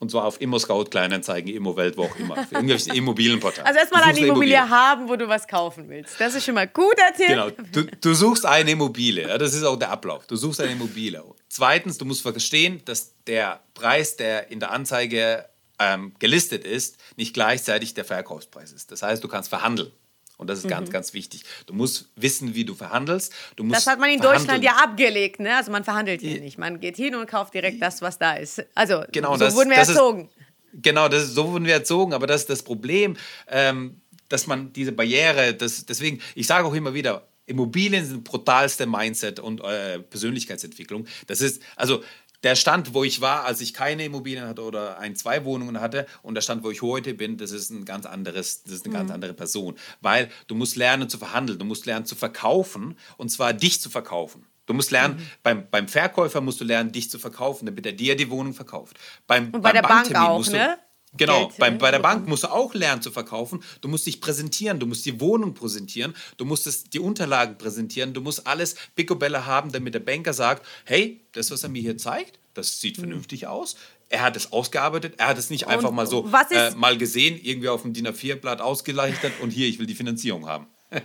Und 0.00 0.12
zwar 0.12 0.24
auf 0.24 0.40
Immo-Scout, 0.40 0.84
Kleinanzeigen, 0.86 1.52
Immo-Welt, 1.52 1.96
wo 1.96 2.04
auch 2.04 2.16
immer. 2.16 2.46
irgendwelche 2.50 2.92
Immobilienportale. 2.94 3.66
Also 3.66 3.80
erstmal 3.80 4.02
eine 4.02 4.18
Immobilie, 4.18 4.56
Immobilie, 4.56 4.70
haben, 4.70 5.08
wo 5.08 5.16
du 5.16 5.28
was 5.28 5.48
kaufen 5.48 5.88
willst. 5.88 6.20
Das 6.20 6.34
ist 6.34 6.44
schon 6.44 6.54
mal 6.54 6.68
gut 6.68 6.96
erzählt. 6.98 7.30
Genau. 7.30 7.50
Du, 7.72 7.84
du 7.84 8.14
suchst 8.14 8.46
eine 8.46 8.70
Immobilie. 8.70 9.26
Ja, 9.26 9.38
das 9.38 9.54
ist 9.54 9.64
auch 9.64 9.76
der 9.76 9.90
Ablauf. 9.90 10.26
Du 10.28 10.36
suchst 10.36 10.60
eine 10.60 10.72
Immobilie. 10.72 11.22
Zweitens, 11.48 11.98
du 11.98 12.04
musst 12.04 12.22
verstehen, 12.22 12.80
dass 12.84 13.14
der 13.26 13.60
Preis, 13.74 14.16
der 14.16 14.50
in 14.52 14.60
der 14.60 14.70
Anzeige 14.70 15.46
ähm, 15.80 16.12
gelistet 16.18 16.64
ist, 16.64 16.98
nicht 17.16 17.34
gleichzeitig 17.34 17.94
der 17.94 18.04
Verkaufspreis 18.04 18.72
ist. 18.72 18.92
Das 18.92 19.02
heißt, 19.02 19.22
du 19.22 19.28
kannst 19.28 19.48
verhandeln. 19.48 19.90
Und 20.38 20.48
das 20.48 20.60
ist 20.60 20.64
mhm. 20.64 20.70
ganz, 20.70 20.90
ganz 20.90 21.12
wichtig. 21.12 21.42
Du 21.66 21.74
musst 21.74 22.08
wissen, 22.16 22.54
wie 22.54 22.64
du 22.64 22.74
verhandelst. 22.74 23.34
Du 23.56 23.64
musst 23.64 23.80
das 23.80 23.86
hat 23.86 23.98
man 23.98 24.08
in 24.08 24.20
Deutschland 24.20 24.62
ja 24.62 24.76
abgelegt. 24.76 25.40
Ne? 25.40 25.54
Also 25.54 25.70
man 25.70 25.84
verhandelt 25.84 26.20
hier 26.20 26.40
nicht. 26.40 26.58
Man 26.58 26.80
geht 26.80 26.96
hin 26.96 27.16
und 27.16 27.28
kauft 27.28 27.54
direkt 27.54 27.82
das, 27.82 28.00
was 28.00 28.18
da 28.18 28.34
ist. 28.34 28.64
Also 28.74 29.02
genau, 29.12 29.32
so 29.32 29.44
das, 29.44 29.54
wurden 29.56 29.70
wir 29.70 29.76
erzogen. 29.76 30.30
Ist, 30.72 30.82
genau, 30.82 31.08
das, 31.08 31.26
so 31.34 31.50
wurden 31.50 31.66
wir 31.66 31.74
erzogen. 31.74 32.12
Aber 32.14 32.28
das 32.28 32.42
ist 32.42 32.50
das 32.50 32.62
Problem, 32.62 33.16
ähm, 33.48 34.00
dass 34.28 34.46
man 34.46 34.72
diese 34.72 34.92
Barriere, 34.92 35.54
das, 35.54 35.84
deswegen, 35.84 36.20
ich 36.36 36.46
sage 36.46 36.66
auch 36.66 36.74
immer 36.74 36.94
wieder, 36.94 37.26
Immobilien 37.46 38.06
sind 38.06 38.24
brutalste 38.24 38.86
Mindset 38.86 39.40
und 39.40 39.60
äh, 39.62 39.98
Persönlichkeitsentwicklung. 39.98 41.06
Das 41.26 41.40
ist, 41.40 41.62
also 41.74 42.04
der 42.42 42.54
Stand, 42.54 42.94
wo 42.94 43.04
ich 43.04 43.20
war, 43.20 43.44
als 43.44 43.60
ich 43.60 43.74
keine 43.74 44.04
Immobilien 44.04 44.46
hatte 44.46 44.62
oder 44.62 44.98
ein, 44.98 45.16
zwei 45.16 45.44
Wohnungen 45.44 45.80
hatte 45.80 46.06
und 46.22 46.34
der 46.34 46.42
Stand, 46.42 46.62
wo 46.62 46.70
ich 46.70 46.82
heute 46.82 47.14
bin, 47.14 47.36
das 47.36 47.50
ist 47.50 47.70
ein 47.70 47.84
ganz 47.84 48.06
anderes, 48.06 48.62
das 48.62 48.74
ist 48.74 48.84
eine 48.84 48.94
mhm. 48.94 48.98
ganz 48.98 49.10
andere 49.10 49.34
Person. 49.34 49.76
Weil 50.00 50.30
du 50.46 50.54
musst 50.54 50.76
lernen 50.76 51.08
zu 51.08 51.18
verhandeln, 51.18 51.58
du 51.58 51.64
musst 51.64 51.86
lernen 51.86 52.06
zu 52.06 52.14
verkaufen 52.14 52.96
und 53.16 53.30
zwar 53.30 53.52
dich 53.52 53.80
zu 53.80 53.90
verkaufen. 53.90 54.46
Du 54.66 54.74
musst 54.74 54.90
lernen, 54.90 55.16
mhm. 55.16 55.26
beim, 55.42 55.70
beim 55.70 55.88
Verkäufer 55.88 56.42
musst 56.42 56.60
du 56.60 56.64
lernen, 56.64 56.92
dich 56.92 57.10
zu 57.10 57.18
verkaufen, 57.18 57.64
damit 57.66 57.86
er 57.86 57.92
dir 57.92 58.16
die 58.16 58.28
Wohnung 58.30 58.52
verkauft. 58.52 58.98
Beim, 59.26 59.46
und 59.46 59.62
bei 59.62 59.72
beim 59.72 59.82
der 59.82 59.82
Bank 59.82 60.14
auch, 60.14 60.44
du, 60.44 60.52
ne? 60.52 60.78
Genau, 61.16 61.50
bei, 61.58 61.70
bei 61.70 61.90
der 61.90 62.00
Bank 62.00 62.28
musst 62.28 62.44
du 62.44 62.48
auch 62.48 62.74
lernen 62.74 63.00
zu 63.00 63.10
verkaufen. 63.10 63.62
Du 63.80 63.88
musst 63.88 64.06
dich 64.06 64.20
präsentieren, 64.20 64.78
du 64.78 64.86
musst 64.86 65.06
die 65.06 65.20
Wohnung 65.20 65.54
präsentieren, 65.54 66.14
du 66.36 66.44
musst 66.44 66.66
es, 66.66 66.84
die 66.84 66.98
Unterlagen 66.98 67.56
präsentieren, 67.56 68.12
du 68.12 68.20
musst 68.20 68.46
alles 68.46 68.76
Picobelle 68.94 69.46
haben, 69.46 69.72
damit 69.72 69.94
der 69.94 70.00
Banker 70.00 70.34
sagt, 70.34 70.66
hey, 70.84 71.24
das, 71.32 71.50
was 71.50 71.62
er 71.62 71.70
mir 71.70 71.80
hier 71.80 71.96
zeigt, 71.96 72.38
das 72.54 72.80
sieht 72.80 72.98
mhm. 72.98 73.02
vernünftig 73.02 73.46
aus. 73.46 73.76
Er 74.10 74.22
hat 74.22 74.36
es 74.36 74.52
ausgearbeitet, 74.52 75.14
er 75.18 75.28
hat 75.28 75.38
es 75.38 75.50
nicht 75.50 75.66
einfach 75.66 75.90
mal 75.90 76.06
so 76.06 76.28
äh, 76.50 76.70
mal 76.74 76.96
gesehen, 76.96 77.38
irgendwie 77.42 77.68
auf 77.68 77.82
dem 77.82 77.92
DIN 77.92 78.08
A4-Blatt 78.08 78.60
ausgeleuchtet 78.60 79.32
und 79.40 79.50
hier, 79.50 79.66
ich 79.68 79.78
will 79.78 79.86
die 79.86 79.94
Finanzierung 79.94 80.46
haben. 80.46 80.66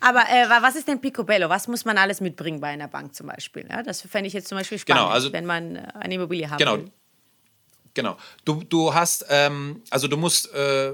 Aber 0.00 0.20
äh, 0.20 0.48
was 0.60 0.76
ist 0.76 0.88
denn 0.88 1.00
Picobello? 1.00 1.48
Was 1.48 1.68
muss 1.68 1.84
man 1.84 1.98
alles 1.98 2.20
mitbringen 2.20 2.60
bei 2.60 2.68
einer 2.68 2.88
Bank 2.88 3.14
zum 3.14 3.26
Beispiel? 3.26 3.66
Ja, 3.68 3.82
das 3.82 4.02
fände 4.02 4.28
ich 4.28 4.32
jetzt 4.32 4.48
zum 4.48 4.58
Beispiel 4.58 4.78
genau, 4.78 4.84
spannend, 4.84 5.06
genau, 5.06 5.14
also, 5.14 5.32
wenn 5.32 5.46
man 5.46 5.76
äh, 5.76 5.92
eine 5.94 6.14
Immobilie 6.14 6.48
haben 6.50 6.58
genau, 6.58 6.74
will. 6.74 6.84
Genau. 6.84 6.92
Du, 8.44 8.62
du 8.64 8.94
hast, 8.94 9.26
ähm, 9.28 9.82
also 9.90 10.08
du 10.08 10.16
musst, 10.16 10.52
äh, 10.52 10.92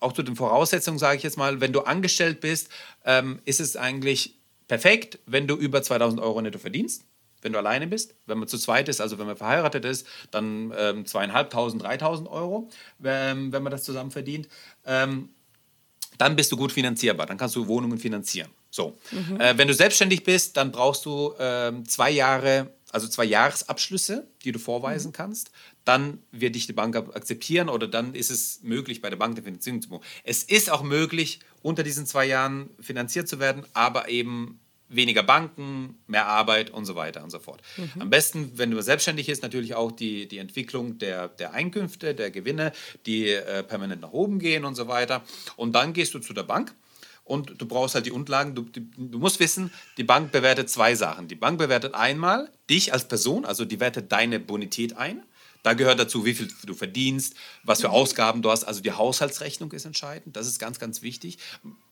auch 0.00 0.12
zu 0.12 0.22
den 0.22 0.36
Voraussetzungen 0.36 0.98
sage 0.98 1.16
ich 1.16 1.22
jetzt 1.22 1.36
mal, 1.36 1.60
wenn 1.60 1.72
du 1.72 1.80
angestellt 1.80 2.40
bist, 2.40 2.68
ähm, 3.04 3.40
ist 3.44 3.60
es 3.60 3.76
eigentlich 3.76 4.38
perfekt, 4.68 5.18
wenn 5.26 5.46
du 5.46 5.56
über 5.56 5.82
2000 5.82 6.20
Euro 6.20 6.40
netto 6.40 6.58
verdienst 6.58 7.04
wenn 7.44 7.52
du 7.52 7.58
alleine 7.58 7.86
bist. 7.86 8.14
Wenn 8.26 8.38
man 8.38 8.48
zu 8.48 8.58
zweit 8.58 8.88
ist, 8.88 9.00
also 9.00 9.18
wenn 9.18 9.26
man 9.26 9.36
verheiratet 9.36 9.84
ist, 9.84 10.06
dann 10.30 10.72
ähm, 10.76 11.06
zweieinhalbtausend, 11.06 11.82
dreitausend 11.82 12.26
Euro, 12.28 12.70
ähm, 13.04 13.52
wenn 13.52 13.62
man 13.62 13.70
das 13.70 13.84
zusammen 13.84 14.10
verdient. 14.10 14.48
Ähm, 14.86 15.28
dann 16.18 16.36
bist 16.36 16.50
du 16.50 16.56
gut 16.56 16.72
finanzierbar, 16.72 17.26
dann 17.26 17.36
kannst 17.36 17.54
du 17.54 17.66
Wohnungen 17.66 17.98
finanzieren. 17.98 18.48
So. 18.70 18.96
Mhm. 19.10 19.40
Äh, 19.40 19.58
wenn 19.58 19.68
du 19.68 19.74
selbstständig 19.74 20.24
bist, 20.24 20.56
dann 20.56 20.72
brauchst 20.72 21.04
du 21.04 21.34
ähm, 21.38 21.86
zwei 21.86 22.10
Jahre, 22.10 22.72
also 22.94 23.08
zwei 23.08 23.24
Jahresabschlüsse, 23.24 24.28
die 24.44 24.52
du 24.52 24.60
vorweisen 24.60 25.08
mhm. 25.08 25.14
kannst. 25.14 25.50
Dann 25.84 26.22
wird 26.30 26.54
dich 26.54 26.66
die 26.66 26.72
Bank 26.72 26.94
akzeptieren 26.96 27.68
oder 27.68 27.88
dann 27.88 28.14
ist 28.14 28.30
es 28.30 28.62
möglich, 28.62 29.02
bei 29.02 29.10
der 29.10 29.16
Bank 29.16 29.34
eine 29.34 29.42
Finanzierung 29.42 29.82
zu 29.82 29.88
bekommen. 29.88 30.08
Es 30.22 30.44
ist 30.44 30.70
auch 30.70 30.82
möglich, 30.82 31.40
unter 31.60 31.82
diesen 31.82 32.06
zwei 32.06 32.24
Jahren 32.24 32.70
finanziert 32.78 33.26
zu 33.26 33.40
werden, 33.40 33.66
aber 33.72 34.08
eben 34.08 34.60
weniger 34.88 35.24
Banken, 35.24 35.98
mehr 36.06 36.26
Arbeit 36.26 36.70
und 36.70 36.84
so 36.84 36.94
weiter 36.94 37.24
und 37.24 37.30
so 37.30 37.40
fort. 37.40 37.62
Mhm. 37.76 38.02
Am 38.02 38.10
besten, 38.10 38.52
wenn 38.58 38.70
du 38.70 38.80
selbstständig 38.80 39.26
bist, 39.26 39.42
natürlich 39.42 39.74
auch 39.74 39.90
die, 39.90 40.28
die 40.28 40.38
Entwicklung 40.38 40.98
der, 40.98 41.28
der 41.28 41.52
Einkünfte, 41.52 42.14
der 42.14 42.30
Gewinne, 42.30 42.72
die 43.06 43.28
äh, 43.30 43.64
permanent 43.64 44.02
nach 44.02 44.12
oben 44.12 44.38
gehen 44.38 44.64
und 44.64 44.76
so 44.76 44.86
weiter. 44.86 45.24
Und 45.56 45.72
dann 45.74 45.94
gehst 45.94 46.14
du 46.14 46.20
zu 46.20 46.32
der 46.32 46.44
Bank 46.44 46.76
und 47.24 47.60
du 47.60 47.66
brauchst 47.66 47.94
halt 47.94 48.06
die 48.06 48.12
Unterlagen. 48.12 48.54
Du, 48.54 48.62
du, 48.62 48.80
du, 48.80 49.18
musst 49.18 49.40
wissen, 49.40 49.72
die 49.96 50.04
Bank 50.04 50.30
bewertet 50.30 50.70
zwei 50.70 50.94
Sachen. 50.94 51.26
Die 51.28 51.34
Bank 51.34 51.58
bewertet 51.58 51.94
einmal 51.94 52.50
dich 52.68 52.92
als 52.92 53.08
Person, 53.08 53.44
also 53.44 53.64
die 53.64 53.80
wertet 53.80 54.12
deine 54.12 54.38
Bonität 54.38 54.96
ein. 54.96 55.22
Da 55.62 55.72
gehört 55.72 55.98
dazu, 55.98 56.26
wie 56.26 56.34
viel 56.34 56.48
du 56.66 56.74
verdienst, 56.74 57.34
was 57.62 57.80
für. 57.80 57.88
Ausgaben 57.88 58.42
du 58.42 58.50
hast. 58.50 58.64
Also 58.64 58.82
die 58.82 58.92
Haushaltsrechnung 58.92 59.72
ist 59.72 59.86
entscheidend. 59.86 60.36
Das 60.36 60.46
ist 60.46 60.58
ganz, 60.58 60.78
ganz 60.78 61.00
wichtig 61.00 61.38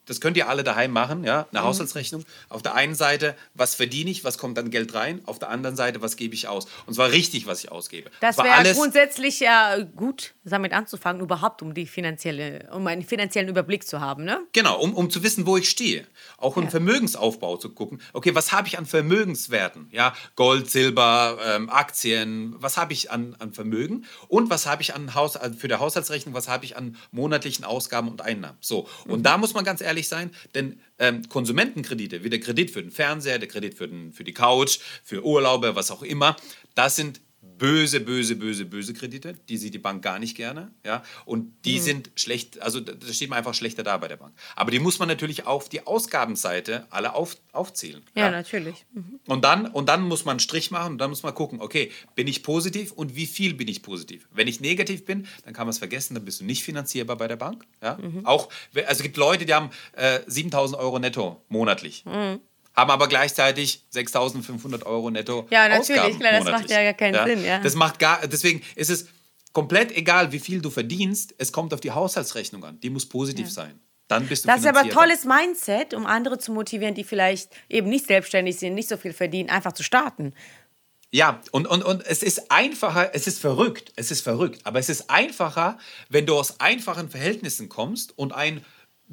das 0.07 0.21
könnt 0.21 0.37
ihr 0.37 0.49
alle 0.49 0.65
daheim 0.65 0.91
machen, 0.91 1.25
ja, 1.25 1.47
eine 1.51 1.61
mhm. 1.61 1.67
Haushaltsrechnung. 1.67 2.25
Auf 2.49 2.63
der 2.63 2.75
einen 2.75 2.95
Seite, 2.95 3.37
was 3.55 3.75
verdiene 3.75 4.11
ich, 4.11 4.25
was 4.25 4.39
kommt 4.39 4.59
dann 4.59 4.71
Geld 4.71 4.95
rein, 4.95 5.21
auf 5.27 5.39
der 5.39 5.49
anderen 5.51 5.77
Seite, 5.77 6.03
was 6.03 6.17
gebe 6.17 6.35
ich 6.35 6.49
aus. 6.49 6.67
Und 6.87 6.95
zwar 6.95 7.11
richtig, 7.11 7.47
was 7.47 7.65
ich 7.65 7.71
ausgebe. 7.71 8.11
Das 8.21 8.39
wäre 8.39 8.75
grundsätzlich 8.75 9.41
ja 9.41 9.79
gut, 9.97 10.35
damit 10.45 10.73
anzufangen, 10.73 11.23
überhaupt 11.23 11.63
um 11.63 11.75
die 11.75 11.87
finanzielle, 11.87 12.69
um 12.73 12.87
einen 12.87 13.03
finanziellen 13.03 13.49
Überblick 13.49 13.87
zu 13.87 14.01
haben, 14.01 14.25
ne? 14.25 14.41
Genau, 14.53 14.81
um, 14.81 14.95
um 14.95 15.11
zu 15.11 15.23
wissen, 15.23 15.47
wo 15.47 15.57
ich 15.57 15.69
stehe. 15.69 16.07
Auch 16.37 16.57
um 16.57 16.65
ja. 16.65 16.71
Vermögensaufbau 16.71 17.57
zu 17.57 17.71
gucken. 17.71 18.01
Okay, 18.13 18.35
was 18.35 18.53
habe 18.53 18.69
ich 18.69 18.79
an 18.79 18.87
Vermögenswerten? 18.87 19.89
Ja, 19.93 20.15
Gold, 20.37 20.71
Silber, 20.71 21.39
ähm, 21.45 21.71
Aktien, 21.71 22.55
was 22.59 22.77
habe 22.77 22.93
ich 22.93 23.11
an, 23.11 23.37
an 23.39 23.53
Vermögen? 23.53 24.05
Und 24.29 24.51
was 24.51 24.67
habe 24.67 24.83
ich 24.83 24.95
an 24.95 25.15
Haus, 25.15 25.39
für 25.57 25.69
die 25.69 25.75
Haushaltsrechnung, 25.75 26.35
was 26.35 26.49
habe 26.49 26.65
ich 26.65 26.77
an 26.77 26.97
monatlichen 27.11 27.65
Ausgaben 27.65 28.09
und 28.09 28.23
Einnahmen? 28.23 28.57
So, 28.61 28.89
und 29.07 29.21
mhm. 29.21 29.23
da 29.23 29.39
muss 29.39 29.55
man 29.55 29.65
ganz 29.65 29.81
ehrlich 29.81 30.02
ehrlich 30.03 30.09
sein, 30.09 30.31
denn 30.55 30.81
ähm, 30.99 31.29
Konsumentenkredite, 31.29 32.25
wie 32.25 32.31
der 32.31 32.41
Kredit 32.41 32.71
für 32.71 32.83
den 32.83 32.91
Fernseher, 32.91 33.39
der 33.39 33.49
Kredit 33.49 33.75
für, 33.75 33.89
den, 33.89 34.13
für 34.13 34.25
die 34.25 34.35
Couch, 34.35 34.79
für 35.05 35.25
Urlaube, 35.25 35.75
was 35.77 35.91
auch 35.91 36.03
immer, 36.03 36.37
das 36.75 36.97
sind 36.97 37.21
böse, 37.63 38.01
böse, 38.01 38.35
böse, 38.35 38.65
böse 38.65 38.93
Kredite. 38.93 39.35
Die 39.49 39.57
sieht 39.57 39.73
die 39.73 39.79
Bank 39.79 40.03
gar 40.03 40.19
nicht 40.19 40.37
gerne. 40.37 40.73
Ja? 40.85 41.05
Und 41.25 41.65
die 41.65 41.79
mhm. 41.79 41.83
sind 41.83 42.11
schlecht, 42.17 42.61
also 42.61 42.81
da 42.81 43.13
steht 43.13 43.31
man 43.31 43.39
einfach 43.39 43.55
schlechter 43.55 43.85
da 43.85 43.97
bei 43.99 44.09
der 44.09 44.17
Bank. 44.17 44.35
Aber 44.57 44.73
die 44.73 44.81
muss 44.81 44.99
man 44.99 45.07
natürlich 45.07 45.47
auf 45.47 45.69
die 45.69 45.87
Ausgabenseite 45.87 46.89
alle 46.91 47.15
auf, 47.15 47.37
aufzählen. 47.53 48.03
Ja, 48.17 48.25
ja? 48.25 48.31
natürlich. 48.33 48.85
Mhm. 48.93 49.21
Und, 49.29 49.45
dann, 49.45 49.67
und 49.67 49.89
dann 49.89 50.03
muss 50.03 50.25
man 50.25 50.33
einen 50.33 50.41
Strich 50.41 50.73
machen 50.73 50.95
und 50.95 50.99
dann 50.99 51.11
muss 51.11 51.23
man 51.23 51.37
gucken, 51.37 51.61
okay, 51.61 51.93
bin 52.17 52.27
ich 52.27 52.43
positiv 52.43 52.91
und 52.91 53.15
wie 53.15 53.27
viel 53.27 53.55
bin 53.55 53.69
ich 53.69 53.83
positiv? 53.83 54.27
Wenn 54.33 54.49
ich 54.49 54.61
negativ 54.61 55.05
bin, 55.05 55.29
dann 55.45 55.55
kann 55.55 55.69
man 55.69 55.71
es 55.71 55.79
vergessen, 55.79 56.15
dann 56.15 56.25
bist 56.25 56.41
du 56.41 56.45
nicht 56.45 56.65
finanzierbar 56.65 57.17
bei 57.17 57.29
der 57.29 57.37
Bank. 57.37 57.65
Ja? 57.81 57.97
Mhm. 57.97 58.27
Auch, 58.27 58.49
also 58.75 58.89
es 58.89 59.03
gibt 59.05 59.17
Leute, 59.17 59.47
die 59.47 59.55
haben 59.55 59.71
äh, 59.93 60.19
7000 60.27 60.81
Euro 60.81 60.99
netto 60.99 61.45
monatlich. 61.49 62.03
Haben 62.75 62.91
aber 62.91 63.09
gleichzeitig 63.09 63.85
6.500 63.95 64.85
Euro 64.87 65.11
netto. 65.11 65.47
Ja, 65.51 65.69
natürlich, 65.69 66.19
klar, 66.19 66.33
das 66.33 66.45
macht 66.45 66.71
ja 66.71 66.83
gar 66.83 66.95
keinen 66.95 67.15
ja? 67.15 67.27
Sinn. 67.27 67.45
Ja. 67.45 67.59
Das 67.59 67.75
macht 67.75 67.99
gar, 67.99 68.27
deswegen 68.27 68.63
ist 68.77 68.91
es 68.91 69.09
komplett 69.53 69.93
egal, 69.93 70.33
wie 70.33 70.39
viel 70.39 70.63
du 70.63 70.71
verdienst, 70.71 71.35
es 71.39 71.53
kommt 71.53 71.75
auf 71.75 71.81
die 71.81 71.91
Haushaltsrechnung 71.91 72.65
an. 72.65 72.81
Die 72.81 72.91
muss 72.91 73.07
positiv 73.07 73.47
ja. 73.47 73.53
sein. 73.53 73.81
Dann 74.09 74.27
bist 74.27 74.45
du 74.45 74.49
Das 74.49 74.61
ist 74.61 74.67
aber 74.67 74.81
ein 74.81 74.91
tolles 74.91 75.25
Mindset, 75.25 75.95
um 75.95 76.07
andere 76.07 76.39
zu 76.39 76.53
motivieren, 76.53 76.95
die 76.95 77.05
vielleicht 77.05 77.51
eben 77.69 77.89
nicht 77.89 78.07
selbstständig 78.07 78.59
sind, 78.59 78.75
nicht 78.75 78.89
so 78.89 78.97
viel 78.97 79.13
verdienen, 79.13 79.49
einfach 79.51 79.73
zu 79.73 79.83
starten. 79.83 80.35
Ja, 81.11 81.41
und, 81.51 81.67
und, 81.67 81.85
und 81.85 82.05
es 82.07 82.23
ist 82.23 82.51
einfacher, 82.51 83.15
es 83.15 83.27
ist 83.27 83.39
verrückt, 83.39 83.93
es 83.97 84.11
ist 84.11 84.23
verrückt, 84.23 84.63
aber 84.65 84.79
es 84.79 84.89
ist 84.89 85.11
einfacher, 85.11 85.79
wenn 86.09 86.25
du 86.25 86.39
aus 86.39 86.59
einfachen 86.59 87.11
Verhältnissen 87.11 87.69
kommst 87.69 88.19
und 88.19 88.33
einen 88.33 88.65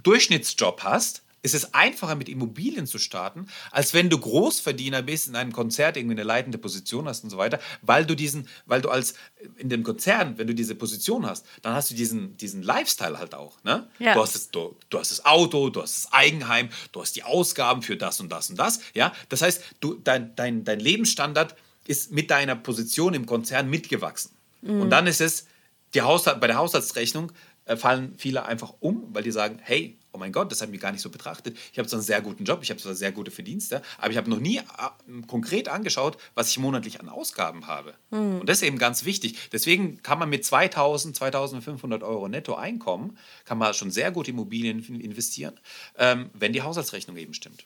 Durchschnittsjob 0.01 0.83
hast, 0.83 1.23
ist 1.41 1.55
es 1.55 1.73
einfacher, 1.73 2.15
mit 2.15 2.29
Immobilien 2.29 2.85
zu 2.87 2.97
starten, 2.97 3.47
als 3.71 3.93
wenn 3.93 4.09
du 4.09 4.17
Großverdiener 4.17 5.01
bist, 5.01 5.27
in 5.27 5.35
einem 5.35 5.51
Konzert 5.51 5.97
irgendwie 5.97 6.15
eine 6.15 6.23
leitende 6.23 6.57
Position 6.57 7.07
hast 7.07 7.23
und 7.23 7.29
so 7.29 7.37
weiter, 7.37 7.59
weil 7.81 8.05
du 8.05 8.15
diesen, 8.15 8.47
weil 8.65 8.81
du 8.81 8.89
als 8.89 9.13
in 9.57 9.69
dem 9.69 9.83
Konzern, 9.83 10.37
wenn 10.37 10.47
du 10.47 10.55
diese 10.55 10.75
Position 10.75 11.25
hast, 11.25 11.45
dann 11.61 11.73
hast 11.73 11.91
du 11.91 11.95
diesen, 11.95 12.35
diesen 12.37 12.63
Lifestyle 12.63 13.17
halt 13.17 13.35
auch. 13.35 13.63
Ne? 13.63 13.87
Ja. 13.99 14.13
Du, 14.13 14.21
hast 14.21 14.35
das, 14.35 14.49
du, 14.49 14.75
du 14.89 14.99
hast 14.99 15.11
das 15.11 15.25
Auto, 15.25 15.69
du 15.69 15.81
hast 15.81 16.05
das 16.05 16.13
Eigenheim, 16.13 16.69
du 16.91 17.01
hast 17.01 17.15
die 17.15 17.23
Ausgaben 17.23 17.81
für 17.81 17.95
das 17.95 18.19
und 18.19 18.29
das 18.29 18.49
und 18.49 18.57
das. 18.57 18.79
Ja? 18.93 19.13
Das 19.29 19.41
heißt, 19.41 19.63
du, 19.79 19.95
dein, 19.95 20.35
dein, 20.35 20.63
dein 20.63 20.79
Lebensstandard 20.79 21.55
ist 21.87 22.11
mit 22.11 22.29
deiner 22.31 22.55
Position 22.55 23.13
im 23.13 23.25
Konzern 23.25 23.69
mitgewachsen. 23.69 24.31
Mhm. 24.61 24.81
Und 24.81 24.89
dann 24.89 25.07
ist 25.07 25.21
es, 25.21 25.47
die 25.93 26.01
Haushalt, 26.01 26.39
bei 26.39 26.47
der 26.47 26.57
Haushaltsrechnung 26.57 27.31
äh, 27.65 27.77
fallen 27.77 28.15
viele 28.17 28.45
einfach 28.45 28.73
um, 28.79 29.07
weil 29.13 29.23
die 29.23 29.31
sagen, 29.31 29.59
hey, 29.61 29.97
oh 30.11 30.17
mein 30.17 30.31
Gott, 30.31 30.51
das 30.51 30.61
haben 30.61 30.71
wir 30.71 30.79
gar 30.79 30.91
nicht 30.91 31.01
so 31.01 31.09
betrachtet. 31.09 31.57
Ich 31.71 31.79
habe 31.79 31.87
zwar 31.87 31.97
einen 31.97 32.05
sehr 32.05 32.21
guten 32.21 32.43
Job, 32.43 32.59
ich 32.61 32.69
habe 32.69 32.79
zwar 32.79 32.95
sehr 32.95 33.11
gute 33.11 33.31
Verdienste, 33.31 33.81
aber 33.97 34.11
ich 34.11 34.17
habe 34.17 34.29
noch 34.29 34.39
nie 34.39 34.57
äh, 34.57 35.21
konkret 35.27 35.69
angeschaut, 35.69 36.17
was 36.35 36.49
ich 36.49 36.59
monatlich 36.59 36.99
an 36.99 37.09
Ausgaben 37.09 37.67
habe. 37.67 37.93
Mhm. 38.11 38.41
Und 38.41 38.49
das 38.49 38.57
ist 38.57 38.67
eben 38.67 38.77
ganz 38.77 39.05
wichtig. 39.05 39.49
Deswegen 39.51 40.01
kann 40.03 40.19
man 40.19 40.29
mit 40.29 40.45
2000, 40.45 41.15
2500 41.15 42.03
Euro 42.03 42.27
netto 42.27 42.55
Einkommen, 42.55 43.17
kann 43.45 43.57
man 43.57 43.73
schon 43.73 43.91
sehr 43.91 44.11
gut 44.11 44.27
Immobilien 44.27 44.83
investieren, 44.99 45.59
ähm, 45.97 46.29
wenn 46.33 46.53
die 46.53 46.61
Haushaltsrechnung 46.61 47.17
eben 47.17 47.33
stimmt. 47.33 47.65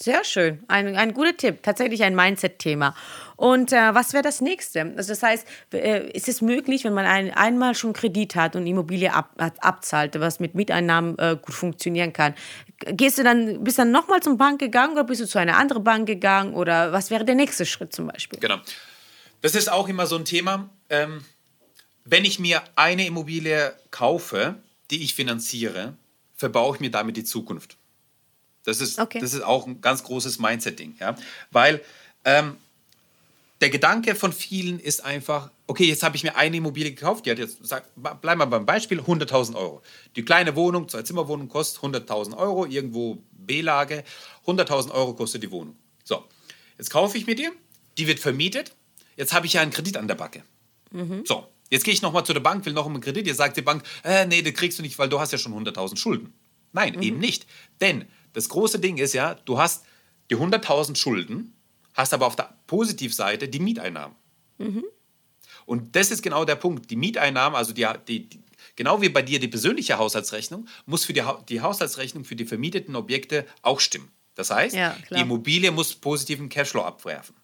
Sehr 0.00 0.22
schön. 0.22 0.62
Ein, 0.68 0.94
ein 0.94 1.12
guter 1.12 1.36
Tipp. 1.36 1.64
Tatsächlich 1.64 2.04
ein 2.04 2.14
Mindset-Thema. 2.14 2.94
Und 3.34 3.72
äh, 3.72 3.94
was 3.94 4.12
wäre 4.12 4.22
das 4.22 4.40
nächste? 4.40 4.82
Also 4.96 5.08
das 5.08 5.24
heißt, 5.24 5.46
äh, 5.72 6.08
ist 6.12 6.28
es 6.28 6.40
möglich, 6.40 6.84
wenn 6.84 6.94
man 6.94 7.04
ein, 7.04 7.34
einmal 7.34 7.74
schon 7.74 7.94
Kredit 7.94 8.36
hat 8.36 8.54
und 8.54 8.64
Immobilie 8.64 9.12
ab, 9.12 9.32
abzahlt, 9.58 10.18
was 10.20 10.38
mit 10.38 10.54
Mieteinnahmen 10.54 11.18
äh, 11.18 11.36
gut 11.42 11.52
funktionieren 11.52 12.12
kann, 12.12 12.36
gehst 12.78 13.18
du 13.18 13.24
dann, 13.24 13.64
bist 13.64 13.80
dann 13.80 13.90
nochmal 13.90 14.20
zum 14.20 14.38
Bank 14.38 14.60
gegangen 14.60 14.92
oder 14.92 15.02
bist 15.02 15.20
du 15.20 15.26
zu 15.26 15.40
einer 15.40 15.56
anderen 15.56 15.82
Bank 15.82 16.06
gegangen 16.06 16.54
oder 16.54 16.92
was 16.92 17.10
wäre 17.10 17.24
der 17.24 17.34
nächste 17.34 17.66
Schritt 17.66 17.92
zum 17.92 18.06
Beispiel? 18.06 18.38
Genau. 18.38 18.58
Das 19.40 19.56
ist 19.56 19.70
auch 19.70 19.88
immer 19.88 20.06
so 20.06 20.14
ein 20.14 20.24
Thema. 20.24 20.70
Ähm, 20.90 21.24
wenn 22.04 22.24
ich 22.24 22.38
mir 22.38 22.62
eine 22.76 23.04
Immobilie 23.04 23.74
kaufe, 23.90 24.54
die 24.92 25.02
ich 25.02 25.16
finanziere, 25.16 25.96
verbaue 26.36 26.76
ich 26.76 26.80
mir 26.80 26.92
damit 26.92 27.16
die 27.16 27.24
Zukunft. 27.24 27.78
Das 28.68 28.82
ist, 28.82 28.98
okay. 28.98 29.18
das 29.18 29.32
ist 29.32 29.40
auch 29.40 29.66
ein 29.66 29.80
ganz 29.80 30.04
großes 30.04 30.38
Mindset-Ding. 30.38 30.96
Ja? 31.00 31.16
Weil 31.50 31.80
ähm, 32.26 32.56
der 33.62 33.70
Gedanke 33.70 34.14
von 34.14 34.30
vielen 34.30 34.78
ist 34.78 35.02
einfach, 35.02 35.50
okay, 35.66 35.84
jetzt 35.84 36.02
habe 36.02 36.16
ich 36.16 36.22
mir 36.22 36.36
eine 36.36 36.58
Immobilie 36.58 36.92
gekauft, 36.92 37.24
die 37.24 37.30
hat 37.30 37.38
jetzt, 37.38 37.60
sag, 37.62 37.88
bleib 37.96 38.36
mal 38.36 38.44
beim 38.44 38.66
Beispiel, 38.66 39.00
100.000 39.00 39.54
Euro. 39.54 39.80
Die 40.16 40.22
kleine 40.22 40.54
Wohnung, 40.54 40.86
Zwei-Zimmer-Wohnung 40.86 41.48
kostet 41.48 41.82
100.000 41.82 42.36
Euro, 42.36 42.66
irgendwo 42.66 43.16
B-Lage, 43.32 44.04
100.000 44.46 44.90
Euro 44.90 45.14
kostet 45.14 45.42
die 45.42 45.50
Wohnung. 45.50 45.74
So, 46.04 46.26
jetzt 46.76 46.90
kaufe 46.90 47.16
ich 47.16 47.26
mir 47.26 47.36
die, 47.36 47.48
die 47.96 48.06
wird 48.06 48.20
vermietet, 48.20 48.74
jetzt 49.16 49.32
habe 49.32 49.46
ich 49.46 49.54
ja 49.54 49.62
einen 49.62 49.70
Kredit 49.70 49.96
an 49.96 50.08
der 50.08 50.14
Backe. 50.16 50.42
Mhm. 50.90 51.22
So, 51.24 51.48
jetzt 51.70 51.84
gehe 51.84 51.94
ich 51.94 52.02
nochmal 52.02 52.26
zu 52.26 52.34
der 52.34 52.40
Bank, 52.40 52.66
will 52.66 52.74
noch 52.74 52.84
einen 52.84 53.00
Kredit, 53.00 53.26
jetzt 53.26 53.38
sagt 53.38 53.56
die 53.56 53.62
Bank, 53.62 53.82
äh, 54.04 54.26
nee, 54.26 54.42
das 54.42 54.52
kriegst 54.52 54.78
du 54.78 54.82
nicht, 54.82 54.98
weil 54.98 55.08
du 55.08 55.18
hast 55.18 55.32
ja 55.32 55.38
schon 55.38 55.54
100.000 55.54 55.96
Schulden. 55.96 56.34
Nein, 56.72 56.96
mhm. 56.96 57.02
eben 57.02 57.18
nicht. 57.18 57.46
Denn 57.80 58.04
das 58.38 58.48
große 58.48 58.78
Ding 58.78 58.98
ist 58.98 59.14
ja, 59.14 59.34
du 59.34 59.58
hast 59.58 59.84
die 60.30 60.36
100.000 60.36 60.94
Schulden, 60.94 61.54
hast 61.94 62.14
aber 62.14 62.26
auf 62.26 62.36
der 62.36 62.54
Positivseite 62.68 63.48
die 63.48 63.58
Mieteinnahmen. 63.58 64.16
Mhm. 64.58 64.84
Und 65.66 65.96
das 65.96 66.12
ist 66.12 66.22
genau 66.22 66.44
der 66.44 66.54
Punkt. 66.54 66.88
Die 66.88 66.94
Mieteinnahmen, 66.94 67.56
also 67.56 67.72
die, 67.72 67.84
die, 68.06 68.28
die, 68.28 68.40
genau 68.76 69.02
wie 69.02 69.08
bei 69.08 69.22
dir 69.22 69.40
die 69.40 69.48
persönliche 69.48 69.98
Haushaltsrechnung, 69.98 70.68
muss 70.86 71.04
für 71.04 71.12
die, 71.12 71.24
die 71.48 71.60
Haushaltsrechnung 71.60 72.24
für 72.24 72.36
die 72.36 72.44
vermieteten 72.44 72.94
Objekte 72.94 73.44
auch 73.62 73.80
stimmen. 73.80 74.12
Das 74.36 74.52
heißt, 74.52 74.76
ja, 74.76 74.96
die 75.10 75.20
Immobilie 75.20 75.72
muss 75.72 75.96
positiven 75.96 76.48
Cashflow 76.48 76.82
abwerfen. 76.82 77.34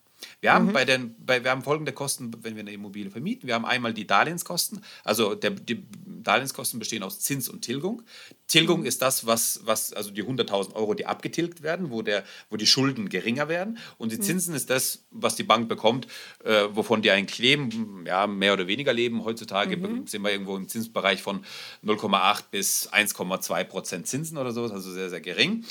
Wir 0.41 0.53
haben, 0.53 0.67
mhm. 0.67 0.73
bei 0.73 0.85
den, 0.85 1.15
bei, 1.19 1.43
wir 1.43 1.51
haben 1.51 1.63
folgende 1.63 1.93
Kosten, 1.93 2.33
wenn 2.43 2.55
wir 2.55 2.61
eine 2.61 2.73
Immobilie 2.73 3.11
vermieten. 3.11 3.47
Wir 3.47 3.55
haben 3.55 3.65
einmal 3.65 3.95
die 3.95 4.07
Darlehenskosten. 4.07 4.83
Also 5.05 5.35
der, 5.35 5.51
die 5.51 5.85
Darlehenskosten 6.25 6.79
bestehen 6.79 7.03
aus 7.03 7.21
Zins 7.21 7.49
und 7.49 7.63
Tilgung. 7.63 8.03
Tilgung 8.47 8.81
mhm. 8.81 8.87
ist 8.87 9.03
das, 9.03 9.27
was, 9.27 9.61
was 9.65 9.93
also 9.93 10.11
die 10.11 10.23
100.000 10.23 10.75
Euro, 10.75 10.95
die 10.95 11.07
abgetilgt 11.07 11.63
werden, 11.63 11.91
wo, 11.91 12.03
der, 12.03 12.25
wo 12.51 12.57
die 12.57 12.67
Schulden 12.67 13.09
geringer 13.09 13.49
werden. 13.49 13.79
Und 13.99 14.13
die 14.13 14.17
mhm. 14.17 14.23
Zinsen 14.23 14.51
mhm. 14.51 14.57
ist 14.57 14.71
das, 14.71 15.05
was 15.11 15.35
die 15.37 15.43
Bank 15.43 15.69
bekommt, 15.69 16.07
äh, 16.45 16.65
wovon 16.71 17.03
die 17.03 17.11
eigentlich 17.11 17.39
leben, 17.39 18.05
ja, 18.07 18.27
mehr 18.27 18.53
oder 18.53 18.67
weniger 18.67 18.93
leben. 18.93 19.25
Heutzutage 19.25 19.77
mhm. 19.77 20.07
sind 20.07 20.23
wir 20.23 20.31
irgendwo 20.31 20.57
im 20.57 20.69
Zinsbereich 20.69 21.23
von 21.23 21.45
0,8 21.85 22.45
bis 22.51 22.93
1,2 22.93 23.65
Prozent 23.65 24.07
Zinsen 24.07 24.39
oder 24.39 24.53
so, 24.53 24.63
also 24.63 24.93
sehr, 24.93 25.11
sehr 25.11 25.21
gering. 25.21 25.65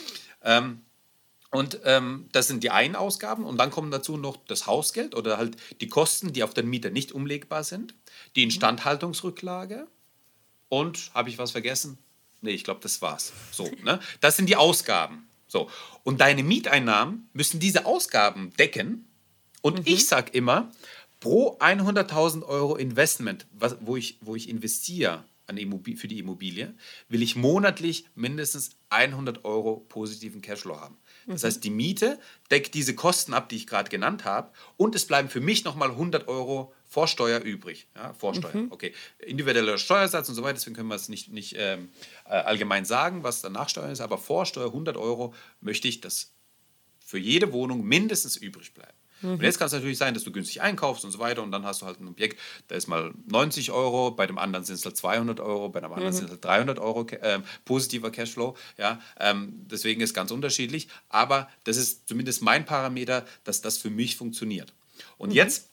Ähm, 0.44 0.82
und 1.54 1.80
ähm, 1.86 2.28
das 2.32 2.48
sind 2.48 2.64
die 2.64 2.72
einen 2.72 2.96
Ausgaben 2.96 3.46
und 3.46 3.58
dann 3.58 3.70
kommen 3.70 3.92
dazu 3.92 4.18
noch 4.18 4.38
das 4.48 4.66
Hausgeld 4.66 5.14
oder 5.16 5.38
halt 5.38 5.56
die 5.82 5.88
Kosten, 5.88 6.34
die 6.34 6.44
auf 6.44 6.56
den 6.56 6.68
Mieter 6.68 6.90
nicht 6.90 7.12
umlegbar 7.12 7.64
sind, 7.64 7.94
die 8.36 8.44
Instandhaltungsrücklage 8.44 9.88
und 10.68 11.12
habe 11.14 11.30
ich 11.30 11.38
was 11.38 11.52
vergessen? 11.52 12.00
Nee, 12.42 12.52
ich 12.52 12.64
glaube, 12.64 12.80
das 12.82 13.04
war's. 13.04 13.32
So, 13.52 13.70
ne? 13.84 14.00
Das 14.20 14.36
sind 14.36 14.50
die 14.50 14.56
Ausgaben. 14.56 15.28
So. 15.48 15.70
Und 16.04 16.22
deine 16.22 16.42
Mieteinnahmen 16.42 17.30
müssen 17.34 17.60
diese 17.60 17.86
Ausgaben 17.86 18.52
decken. 18.58 19.08
Und 19.62 19.80
mhm. 19.80 19.84
ich 19.86 20.08
sage 20.08 20.32
immer, 20.32 20.72
pro 21.20 21.60
100.000 21.60 22.44
Euro 22.44 22.76
Investment, 22.76 23.46
was, 23.52 23.78
wo, 23.82 23.96
ich, 23.96 24.18
wo 24.22 24.36
ich 24.36 24.50
investiere 24.50 25.24
an 25.48 25.58
Immobilie, 25.58 25.98
für 25.98 26.08
die 26.08 26.20
Immobilie, 26.20 26.74
will 27.10 27.22
ich 27.22 27.36
monatlich 27.36 28.06
mindestens 28.16 28.72
100 28.90 29.44
Euro 29.46 29.86
positiven 29.90 30.42
Cashflow 30.42 30.80
haben. 30.80 30.98
Das 31.28 31.42
mhm. 31.42 31.48
heißt, 31.48 31.64
die 31.64 31.70
Miete 31.70 32.20
deckt 32.52 32.74
diese 32.74 32.96
Kosten 32.96 33.34
ab, 33.34 33.50
die 33.50 33.56
ich 33.56 33.68
gerade 33.68 33.90
genannt 33.90 34.26
habe, 34.26 34.52
und 34.78 34.96
es 34.96 35.06
bleiben 35.06 35.30
für 35.30 35.42
mich 35.42 35.64
nochmal 35.64 35.92
100 35.92 36.28
Euro 36.28 36.74
Vorsteuer 36.86 37.42
übrig. 37.42 37.88
Ja, 37.96 38.14
Vorsteuer, 38.14 38.56
mhm. 38.56 38.72
okay. 38.72 38.94
Individueller 39.20 39.78
Steuersatz 39.78 40.30
und 40.30 40.36
so 40.36 40.44
weiter, 40.44 40.56
deswegen 40.56 40.76
können 40.76 40.90
wir 40.90 40.96
es 40.96 41.10
nicht, 41.10 41.32
nicht 41.32 41.56
ähm, 41.58 41.90
äh, 42.26 42.30
allgemein 42.30 42.86
sagen, 42.86 43.24
was 43.24 43.42
dann 43.42 43.54
Nachsteuer 43.54 43.90
ist, 43.92 44.02
aber 44.02 44.18
Vorsteuer 44.18 44.68
100 44.68 44.96
Euro 44.98 45.34
möchte 45.60 45.88
ich, 45.88 46.02
dass 46.02 46.32
für 47.00 47.18
jede 47.18 47.52
Wohnung 47.52 47.84
mindestens 47.84 48.38
übrig 48.38 48.74
bleibt. 48.74 49.03
Mhm. 49.24 49.32
Und 49.32 49.42
jetzt 49.42 49.58
kann 49.58 49.68
es 49.68 49.74
natürlich 49.74 49.98
sein, 49.98 50.14
dass 50.14 50.24
du 50.24 50.32
günstig 50.32 50.62
einkaufst 50.62 51.04
und 51.06 51.12
so 51.12 51.20
weiter 51.20 51.42
und 51.42 51.52
dann 51.52 51.66
hast 51.66 51.82
du 51.82 51.86
halt 51.86 52.00
ein 52.00 52.08
Objekt, 52.08 52.40
da 52.68 52.76
ist 52.76 52.88
mal 52.88 53.14
90 53.28 53.72
Euro, 53.72 54.12
bei 54.12 54.28
dem 54.28 54.38
anderen 54.38 54.66
sind 54.66 54.76
es 54.76 54.86
halt 54.86 54.98
200 54.98 55.40
Euro, 55.40 55.70
bei 55.70 55.80
dem 55.80 55.92
anderen 55.92 56.14
mhm. 56.14 56.18
sind 56.18 56.26
es 56.26 56.32
halt 56.32 56.46
300 56.46 56.80
Euro 56.80 57.08
äh, 57.10 57.40
positiver 57.66 58.12
Cashflow. 58.12 58.56
Ja? 58.78 59.00
Ähm, 59.20 59.66
deswegen 59.72 60.02
ist 60.02 60.12
es 60.12 60.14
ganz 60.14 60.32
unterschiedlich, 60.32 60.88
aber 61.10 61.50
das 61.64 61.78
ist 61.78 62.08
zumindest 62.08 62.42
mein 62.42 62.66
Parameter, 62.66 63.26
dass 63.44 63.62
das 63.62 63.78
für 63.78 63.90
mich 63.90 64.16
funktioniert. 64.18 64.74
Und 65.18 65.30
mhm. 65.30 65.36
jetzt 65.36 65.70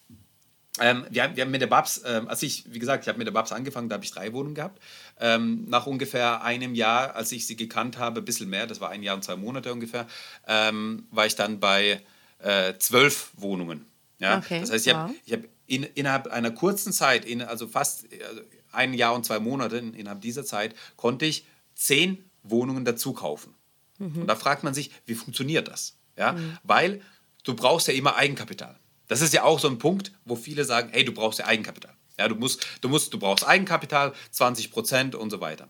ähm, 0.78 1.04
wir, 1.10 1.24
haben, 1.24 1.36
wir 1.36 1.44
haben 1.44 1.50
mit 1.50 1.60
der 1.60 1.66
Babs, 1.66 2.02
ähm, 2.06 2.28
als 2.28 2.42
ich, 2.42 2.64
wie 2.72 2.78
gesagt, 2.78 3.04
ich 3.04 3.08
habe 3.08 3.18
mit 3.18 3.26
der 3.26 3.32
Babs 3.32 3.52
angefangen, 3.52 3.88
da 3.88 3.94
habe 3.94 4.04
ich 4.04 4.12
drei 4.12 4.32
Wohnungen 4.32 4.54
gehabt. 4.54 4.80
Ähm, 5.18 5.64
nach 5.68 5.86
ungefähr 5.86 6.42
einem 6.42 6.74
Jahr, 6.74 7.16
als 7.16 7.32
ich 7.32 7.46
sie 7.46 7.56
gekannt 7.56 7.98
habe, 7.98 8.20
ein 8.20 8.24
bisschen 8.24 8.48
mehr, 8.48 8.66
das 8.66 8.80
war 8.80 8.90
ein 8.90 9.02
Jahr 9.02 9.16
und 9.16 9.22
zwei 9.22 9.36
Monate 9.36 9.72
ungefähr, 9.72 10.06
ähm, 10.46 11.06
war 11.10 11.26
ich 11.26 11.34
dann 11.34 11.58
bei 11.60 12.00
äh, 12.42 12.74
zwölf 12.78 13.30
Wohnungen. 13.36 13.86
Ja? 14.18 14.38
Okay, 14.38 14.60
das 14.60 14.70
heißt, 14.70 14.86
ich 14.86 14.94
habe 14.94 15.14
hab 15.30 15.40
in, 15.66 15.82
innerhalb 15.82 16.26
einer 16.28 16.50
kurzen 16.50 16.92
Zeit, 16.92 17.24
in, 17.24 17.42
also 17.42 17.68
fast 17.68 18.06
also 18.28 18.42
ein 18.72 18.94
Jahr 18.94 19.14
und 19.14 19.24
zwei 19.24 19.38
Monate, 19.38 19.78
innerhalb 19.78 20.20
dieser 20.20 20.44
Zeit, 20.44 20.74
konnte 20.96 21.26
ich 21.26 21.46
zehn 21.74 22.24
Wohnungen 22.42 22.84
dazu 22.84 23.12
kaufen. 23.12 23.54
Mhm. 23.98 24.22
Und 24.22 24.26
da 24.26 24.36
fragt 24.36 24.64
man 24.64 24.74
sich, 24.74 24.90
wie 25.06 25.14
funktioniert 25.14 25.68
das? 25.68 25.96
Ja? 26.16 26.32
Mhm. 26.32 26.58
Weil 26.62 27.02
du 27.44 27.54
brauchst 27.54 27.88
ja 27.88 27.94
immer 27.94 28.16
Eigenkapital. 28.16 28.76
Das 29.08 29.22
ist 29.22 29.34
ja 29.34 29.42
auch 29.42 29.58
so 29.58 29.68
ein 29.68 29.78
Punkt, 29.78 30.12
wo 30.24 30.36
viele 30.36 30.64
sagen, 30.64 30.90
hey, 30.92 31.04
du 31.04 31.12
brauchst 31.12 31.38
ja 31.38 31.46
Eigenkapital. 31.46 31.94
Ja, 32.18 32.28
du, 32.28 32.34
musst, 32.34 32.66
du, 32.80 32.88
musst, 32.88 33.14
du 33.14 33.18
brauchst 33.18 33.46
Eigenkapital, 33.46 34.12
20 34.30 34.70
Prozent 34.70 35.14
und 35.14 35.30
so 35.30 35.40
weiter. 35.40 35.68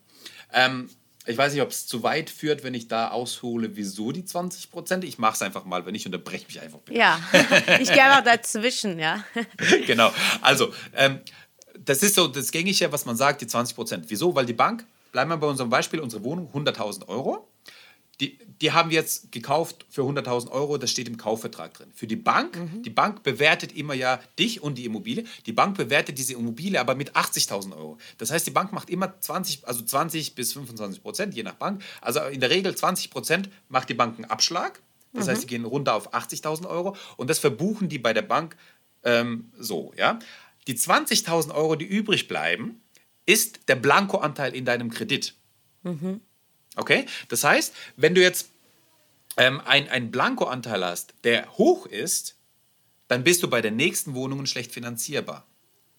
Ähm, 0.53 0.91
ich 1.27 1.37
weiß 1.37 1.53
nicht, 1.53 1.63
ob 1.63 1.71
es 1.71 1.87
zu 1.87 2.03
weit 2.03 2.31
führt, 2.31 2.65
wenn 2.65 2.73
ich 2.75 2.89
da 2.89 3.11
aushole, 3.11 3.77
wieso 3.77 4.11
die 4.11 4.25
20 4.25 4.71
Prozent. 4.71 5.05
Ich 5.05 5.19
mache 5.19 5.35
es 5.35 5.43
einfach 5.43 5.65
mal, 5.65 5.85
wenn 5.85 5.95
ich 5.95 6.07
unterbreche 6.07 6.47
mich 6.47 6.61
einfach. 6.61 6.79
Bitte. 6.79 6.99
Ja, 6.99 7.21
ich 7.81 7.93
gehe 7.93 8.03
einfach 8.03 8.25
dazwischen, 8.25 8.99
ja. 8.99 9.23
genau. 9.87 10.11
Also, 10.41 10.73
ähm, 10.97 11.21
das 11.79 12.03
ist 12.03 12.15
so 12.15 12.27
das 12.27 12.51
Gängige, 12.51 12.91
was 12.93 13.05
man 13.05 13.17
sagt, 13.17 13.43
die 13.43 13.47
20 13.47 13.77
Prozent. 13.77 14.05
Wieso? 14.09 14.35
Weil 14.35 14.47
die 14.47 14.55
Bank, 14.55 14.85
bleiben 15.13 15.31
wir 15.31 15.37
bei 15.37 15.47
unserem 15.47 15.69
Beispiel, 15.69 16.01
unsere 16.01 16.25
Wohnung 16.25 16.51
100.000 16.55 17.09
Euro. 17.09 17.47
Die, 18.21 18.39
die 18.61 18.73
haben 18.73 18.91
wir 18.91 18.97
jetzt 18.97 19.33
gekauft 19.33 19.87
für 19.89 20.03
100.000 20.03 20.51
Euro, 20.51 20.77
das 20.77 20.91
steht 20.91 21.09
im 21.09 21.17
Kaufvertrag 21.17 21.73
drin. 21.73 21.91
Für 21.95 22.07
die 22.07 22.17
Bank, 22.17 22.57
mhm. 22.57 22.83
die 22.83 22.91
Bank 22.91 23.23
bewertet 23.23 23.73
immer 23.73 23.95
ja 23.95 24.21
dich 24.39 24.63
und 24.63 24.77
die 24.77 24.85
Immobilie. 24.85 25.25
Die 25.47 25.53
Bank 25.53 25.77
bewertet 25.77 26.19
diese 26.19 26.35
Immobilie 26.35 26.79
aber 26.79 26.95
mit 26.95 27.17
80.000 27.17 27.75
Euro. 27.75 27.99
Das 28.19 28.31
heißt, 28.31 28.47
die 28.47 28.51
Bank 28.51 28.73
macht 28.73 28.91
immer 28.91 29.19
20, 29.19 29.67
also 29.67 29.83
20 29.83 30.35
bis 30.35 30.53
25 30.53 31.03
Prozent, 31.03 31.35
je 31.35 31.43
nach 31.43 31.55
Bank. 31.55 31.83
Also 32.03 32.21
in 32.21 32.41
der 32.41 32.51
Regel 32.51 32.75
20 32.75 33.11
Prozent 33.11 33.49
macht 33.69 33.89
die 33.89 33.95
Bank 33.95 34.17
einen 34.17 34.27
Abschlag. 34.27 34.83
Das 35.13 35.27
mhm. 35.27 35.31
heißt, 35.31 35.41
sie 35.43 35.47
gehen 35.47 35.65
runter 35.65 35.95
auf 35.95 36.13
80.000 36.15 36.69
Euro 36.69 36.97
und 37.17 37.31
das 37.31 37.39
verbuchen 37.39 37.89
die 37.89 37.99
bei 37.99 38.13
der 38.13 38.23
Bank 38.23 38.57
ähm, 39.03 39.51
so. 39.59 39.93
Ja? 39.97 40.19
Die 40.67 40.77
20.000 40.77 41.55
Euro, 41.55 41.75
die 41.75 41.87
übrig 41.87 42.29
bleiben, 42.29 42.83
ist 43.25 43.69
der 43.69 43.77
Blankoanteil 43.77 44.55
in 44.55 44.65
deinem 44.65 44.91
Kredit. 44.91 45.35
Mhm. 45.83 46.21
Okay? 46.77 47.07
Das 47.29 47.45
heißt, 47.45 47.75
wenn 47.97 48.15
du 48.15 48.21
jetzt 48.21 48.49
ähm, 49.37 49.61
einen 49.61 50.11
Blankoanteil 50.11 50.85
hast, 50.85 51.15
der 51.25 51.51
hoch 51.59 51.87
ist, 51.87 52.37
dann 53.09 53.25
bist 53.25 53.43
du 53.43 53.49
bei 53.49 53.61
der 53.61 53.73
nächsten 53.73 54.15
Wohnung 54.15 54.47
schlecht 54.47 54.73
finanzierbar. 54.73 55.47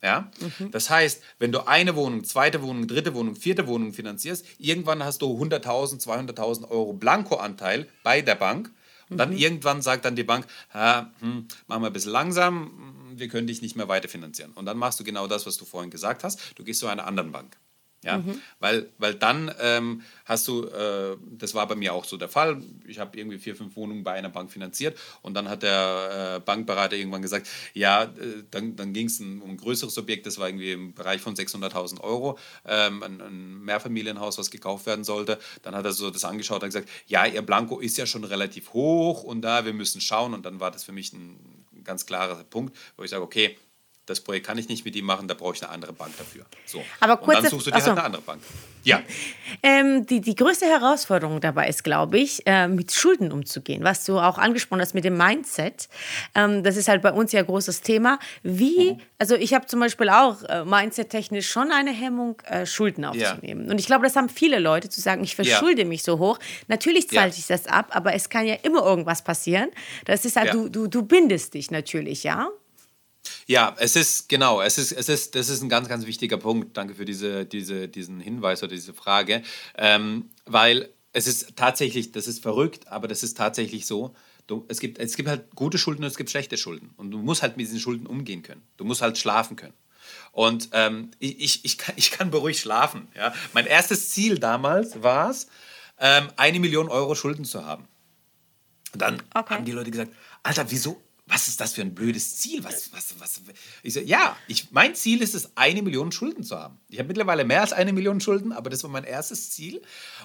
Ja? 0.01 0.31
Mhm. 0.39 0.71
Das 0.71 0.89
heißt, 0.89 1.21
wenn 1.39 1.51
du 1.51 1.67
eine 1.67 1.95
Wohnung, 1.95 2.23
zweite 2.23 2.61
Wohnung, 2.61 2.87
dritte 2.87 3.13
Wohnung, 3.13 3.35
vierte 3.35 3.67
Wohnung 3.67 3.93
finanzierst, 3.93 4.45
irgendwann 4.57 5.03
hast 5.03 5.21
du 5.21 5.27
100.000, 5.27 6.01
200.000 6.01 6.69
Euro 6.69 6.93
Blankoanteil 6.93 7.87
bei 8.03 8.21
der 8.21 8.35
Bank. 8.35 8.71
Und 9.09 9.17
dann 9.17 9.31
mhm. 9.31 9.37
irgendwann 9.37 9.81
sagt 9.81 10.05
dann 10.05 10.15
die 10.15 10.23
Bank, 10.23 10.47
hm, 10.71 11.47
machen 11.67 11.83
wir 11.83 11.87
ein 11.87 11.93
bisschen 11.93 12.13
langsam, 12.13 13.11
wir 13.13 13.27
können 13.27 13.47
dich 13.47 13.61
nicht 13.61 13.75
mehr 13.75 13.89
weiter 13.89 14.07
finanzieren. 14.07 14.51
Und 14.53 14.65
dann 14.65 14.77
machst 14.77 14.99
du 15.01 15.03
genau 15.03 15.27
das, 15.27 15.45
was 15.45 15.57
du 15.57 15.65
vorhin 15.65 15.91
gesagt 15.91 16.23
hast. 16.23 16.39
Du 16.55 16.63
gehst 16.63 16.79
zu 16.79 16.87
einer 16.87 17.05
anderen 17.05 17.33
Bank. 17.33 17.57
Ja, 18.03 18.17
mhm. 18.17 18.41
weil, 18.59 18.89
weil 18.97 19.13
dann 19.13 19.53
ähm, 19.59 20.01
hast 20.25 20.47
du, 20.47 20.65
äh, 20.65 21.17
das 21.37 21.53
war 21.53 21.67
bei 21.67 21.75
mir 21.75 21.93
auch 21.93 22.03
so 22.03 22.17
der 22.17 22.29
Fall, 22.29 22.63
ich 22.87 22.97
habe 22.97 23.15
irgendwie 23.15 23.37
vier, 23.37 23.55
fünf 23.55 23.75
Wohnungen 23.75 24.03
bei 24.03 24.13
einer 24.13 24.29
Bank 24.29 24.51
finanziert 24.51 24.97
und 25.21 25.35
dann 25.35 25.47
hat 25.47 25.61
der 25.61 26.37
äh, 26.37 26.39
Bankberater 26.39 26.95
irgendwann 26.95 27.21
gesagt, 27.21 27.47
ja, 27.75 28.05
äh, 28.05 28.43
dann, 28.49 28.75
dann 28.75 28.93
ging 28.93 29.05
es 29.05 29.19
um 29.19 29.43
ein 29.43 29.57
größeres 29.57 29.99
Objekt, 29.99 30.25
das 30.25 30.39
war 30.39 30.47
irgendwie 30.49 30.71
im 30.71 30.95
Bereich 30.95 31.21
von 31.21 31.35
600.000 31.35 32.01
Euro, 32.01 32.39
ähm, 32.65 33.03
ein, 33.03 33.21
ein, 33.21 33.61
Mehrfamilienhaus, 33.61 34.39
was 34.39 34.49
gekauft 34.49 34.87
werden 34.87 35.03
sollte. 35.03 35.37
Dann 35.61 35.75
hat 35.75 35.85
er 35.85 35.93
so 35.93 36.09
das 36.09 36.25
angeschaut 36.25 36.63
und 36.63 36.69
gesagt, 36.69 36.89
ja, 37.05 37.27
ihr 37.27 37.43
Blanco 37.43 37.79
ist 37.79 37.97
ja 37.97 38.07
schon 38.07 38.23
relativ 38.23 38.73
hoch 38.73 39.21
und 39.21 39.43
da, 39.43 39.63
wir 39.65 39.73
müssen 39.73 40.01
schauen 40.01 40.33
und 40.33 40.43
dann 40.43 40.59
war 40.59 40.71
das 40.71 40.83
für 40.83 40.91
mich 40.91 41.13
ein 41.13 41.61
ganz 41.83 42.07
klarer 42.07 42.43
Punkt, 42.45 42.75
wo 42.97 43.03
ich 43.03 43.11
sage, 43.11 43.23
okay, 43.23 43.57
das 44.11 44.21
Projekt 44.21 44.45
kann 44.45 44.57
ich 44.57 44.69
nicht 44.69 44.85
mit 44.85 44.95
ihm 44.95 45.05
machen, 45.05 45.27
da 45.27 45.33
brauche 45.33 45.55
ich 45.55 45.63
eine 45.63 45.71
andere 45.71 45.93
Bank 45.93 46.17
dafür. 46.17 46.45
So. 46.65 46.83
Aber 46.99 47.17
kurz, 47.17 47.37
und 47.37 47.43
dann 47.43 47.51
suchst 47.51 47.67
du 47.67 47.71
dir 47.71 47.77
halt 47.77 47.87
eine 47.87 48.03
andere 48.03 48.21
Bank. 48.21 48.41
Ja. 48.83 49.01
Ähm, 49.63 50.07
die, 50.07 50.21
die 50.21 50.33
größte 50.33 50.65
Herausforderung 50.65 51.39
dabei 51.41 51.67
ist, 51.67 51.83
glaube 51.83 52.17
ich, 52.17 52.47
äh, 52.47 52.67
mit 52.67 52.93
Schulden 52.93 53.31
umzugehen, 53.31 53.83
was 53.83 54.05
du 54.05 54.17
auch 54.17 54.37
angesprochen 54.37 54.81
hast 54.81 54.95
mit 54.95 55.03
dem 55.03 55.17
Mindset. 55.17 55.89
Ähm, 56.33 56.63
das 56.63 56.77
ist 56.77 56.87
halt 56.87 57.01
bei 57.01 57.11
uns 57.11 57.31
ja 57.33 57.41
ein 57.41 57.45
großes 57.45 57.81
Thema. 57.81 58.17
Wie, 58.43 58.93
mhm. 58.93 59.01
also 59.19 59.35
ich 59.35 59.53
habe 59.53 59.67
zum 59.67 59.81
Beispiel 59.81 60.09
auch 60.09 60.41
äh, 60.43 60.63
mindset-technisch 60.63 61.47
schon 61.47 61.71
eine 61.71 61.91
Hemmung, 61.91 62.41
äh, 62.47 62.65
Schulden 62.65 63.05
aufzunehmen. 63.05 63.65
Ja. 63.65 63.71
Und 63.71 63.79
ich 63.79 63.85
glaube, 63.85 64.05
das 64.05 64.15
haben 64.15 64.29
viele 64.29 64.57
Leute, 64.57 64.89
zu 64.89 65.01
sagen, 65.01 65.23
ich 65.23 65.35
verschulde 65.35 65.81
ja. 65.81 65.87
mich 65.87 66.01
so 66.01 66.17
hoch. 66.17 66.39
Natürlich 66.67 67.09
zahle 67.09 67.29
ja. 67.29 67.35
ich 67.37 67.45
das 67.45 67.67
ab, 67.67 67.89
aber 67.91 68.13
es 68.13 68.29
kann 68.29 68.47
ja 68.47 68.55
immer 68.63 68.83
irgendwas 68.83 69.21
passieren. 69.21 69.69
Das 70.05 70.25
ist 70.25 70.37
halt, 70.37 70.53
du, 70.53 70.69
du, 70.69 70.87
du 70.87 71.03
bindest 71.03 71.53
dich 71.53 71.69
natürlich, 71.69 72.23
ja. 72.23 72.49
Ja, 73.47 73.75
es 73.79 73.95
ist 73.95 74.29
genau, 74.29 74.61
es 74.61 74.77
ist, 74.77 74.91
es 74.91 75.09
ist, 75.09 75.35
das 75.35 75.49
ist 75.49 75.61
ein 75.61 75.69
ganz, 75.69 75.87
ganz 75.87 76.05
wichtiger 76.05 76.37
Punkt. 76.37 76.77
Danke 76.77 76.95
für 76.95 77.05
diese, 77.05 77.45
diese, 77.45 77.87
diesen 77.87 78.19
Hinweis 78.19 78.63
oder 78.63 78.73
diese 78.73 78.93
Frage, 78.93 79.43
ähm, 79.77 80.29
weil 80.45 80.89
es 81.13 81.27
ist 81.27 81.55
tatsächlich, 81.55 82.11
das 82.11 82.27
ist 82.27 82.41
verrückt, 82.41 82.87
aber 82.87 83.07
das 83.07 83.23
ist 83.23 83.37
tatsächlich 83.37 83.85
so. 83.85 84.15
Du, 84.47 84.65
es, 84.69 84.79
gibt, 84.79 84.99
es 84.99 85.15
gibt 85.15 85.29
halt 85.29 85.55
gute 85.55 85.77
Schulden 85.77 86.03
und 86.03 86.07
es 86.07 86.17
gibt 86.17 86.29
schlechte 86.29 86.57
Schulden. 86.57 86.93
Und 86.97 87.11
du 87.11 87.19
musst 87.19 87.41
halt 87.41 87.57
mit 87.57 87.67
diesen 87.67 87.79
Schulden 87.79 88.07
umgehen 88.07 88.41
können. 88.41 88.61
Du 88.77 88.85
musst 88.85 89.01
halt 89.01 89.17
schlafen 89.17 89.55
können. 89.55 89.73
Und 90.31 90.69
ähm, 90.73 91.11
ich, 91.19 91.63
ich, 91.63 91.77
kann, 91.77 91.95
ich 91.97 92.11
kann 92.11 92.31
beruhigt 92.31 92.59
schlafen. 92.59 93.07
Ja? 93.15 93.33
Mein 93.53 93.65
erstes 93.65 94.09
Ziel 94.09 94.39
damals 94.39 95.03
war 95.03 95.29
es, 95.29 95.47
ähm, 95.99 96.29
eine 96.37 96.59
Million 96.59 96.89
Euro 96.89 97.15
Schulden 97.15 97.45
zu 97.45 97.65
haben. 97.65 97.87
Und 98.93 99.01
dann 99.01 99.21
okay. 99.33 99.55
haben 99.55 99.65
die 99.65 99.71
Leute 99.71 99.91
gesagt, 99.91 100.11
Alter, 100.43 100.69
wieso 100.71 101.01
was 101.31 101.47
ist 101.47 101.61
das 101.61 101.73
für 101.73 101.81
ein 101.81 101.95
blödes 101.95 102.37
Ziel? 102.37 102.63
Was, 102.65 102.91
was, 102.91 103.15
was? 103.19 103.41
Ich 103.83 103.93
so, 103.93 104.01
ja, 104.01 104.35
ich, 104.47 104.71
mein 104.71 104.95
Ziel 104.95 105.21
ist 105.21 105.33
es, 105.33 105.55
eine 105.55 105.81
Million 105.81 106.11
Schulden 106.11 106.43
zu 106.43 106.57
haben. 106.57 106.77
Ich 106.89 106.99
habe 106.99 107.07
mittlerweile 107.07 107.45
mehr 107.45 107.61
als 107.61 107.71
eine 107.71 107.93
Million 107.93 108.19
Schulden, 108.19 108.51
aber 108.51 108.69
das 108.69 108.83
war 108.83 108.89
mein 108.89 109.05
erstes 109.05 109.49
Ziel. 109.49 109.81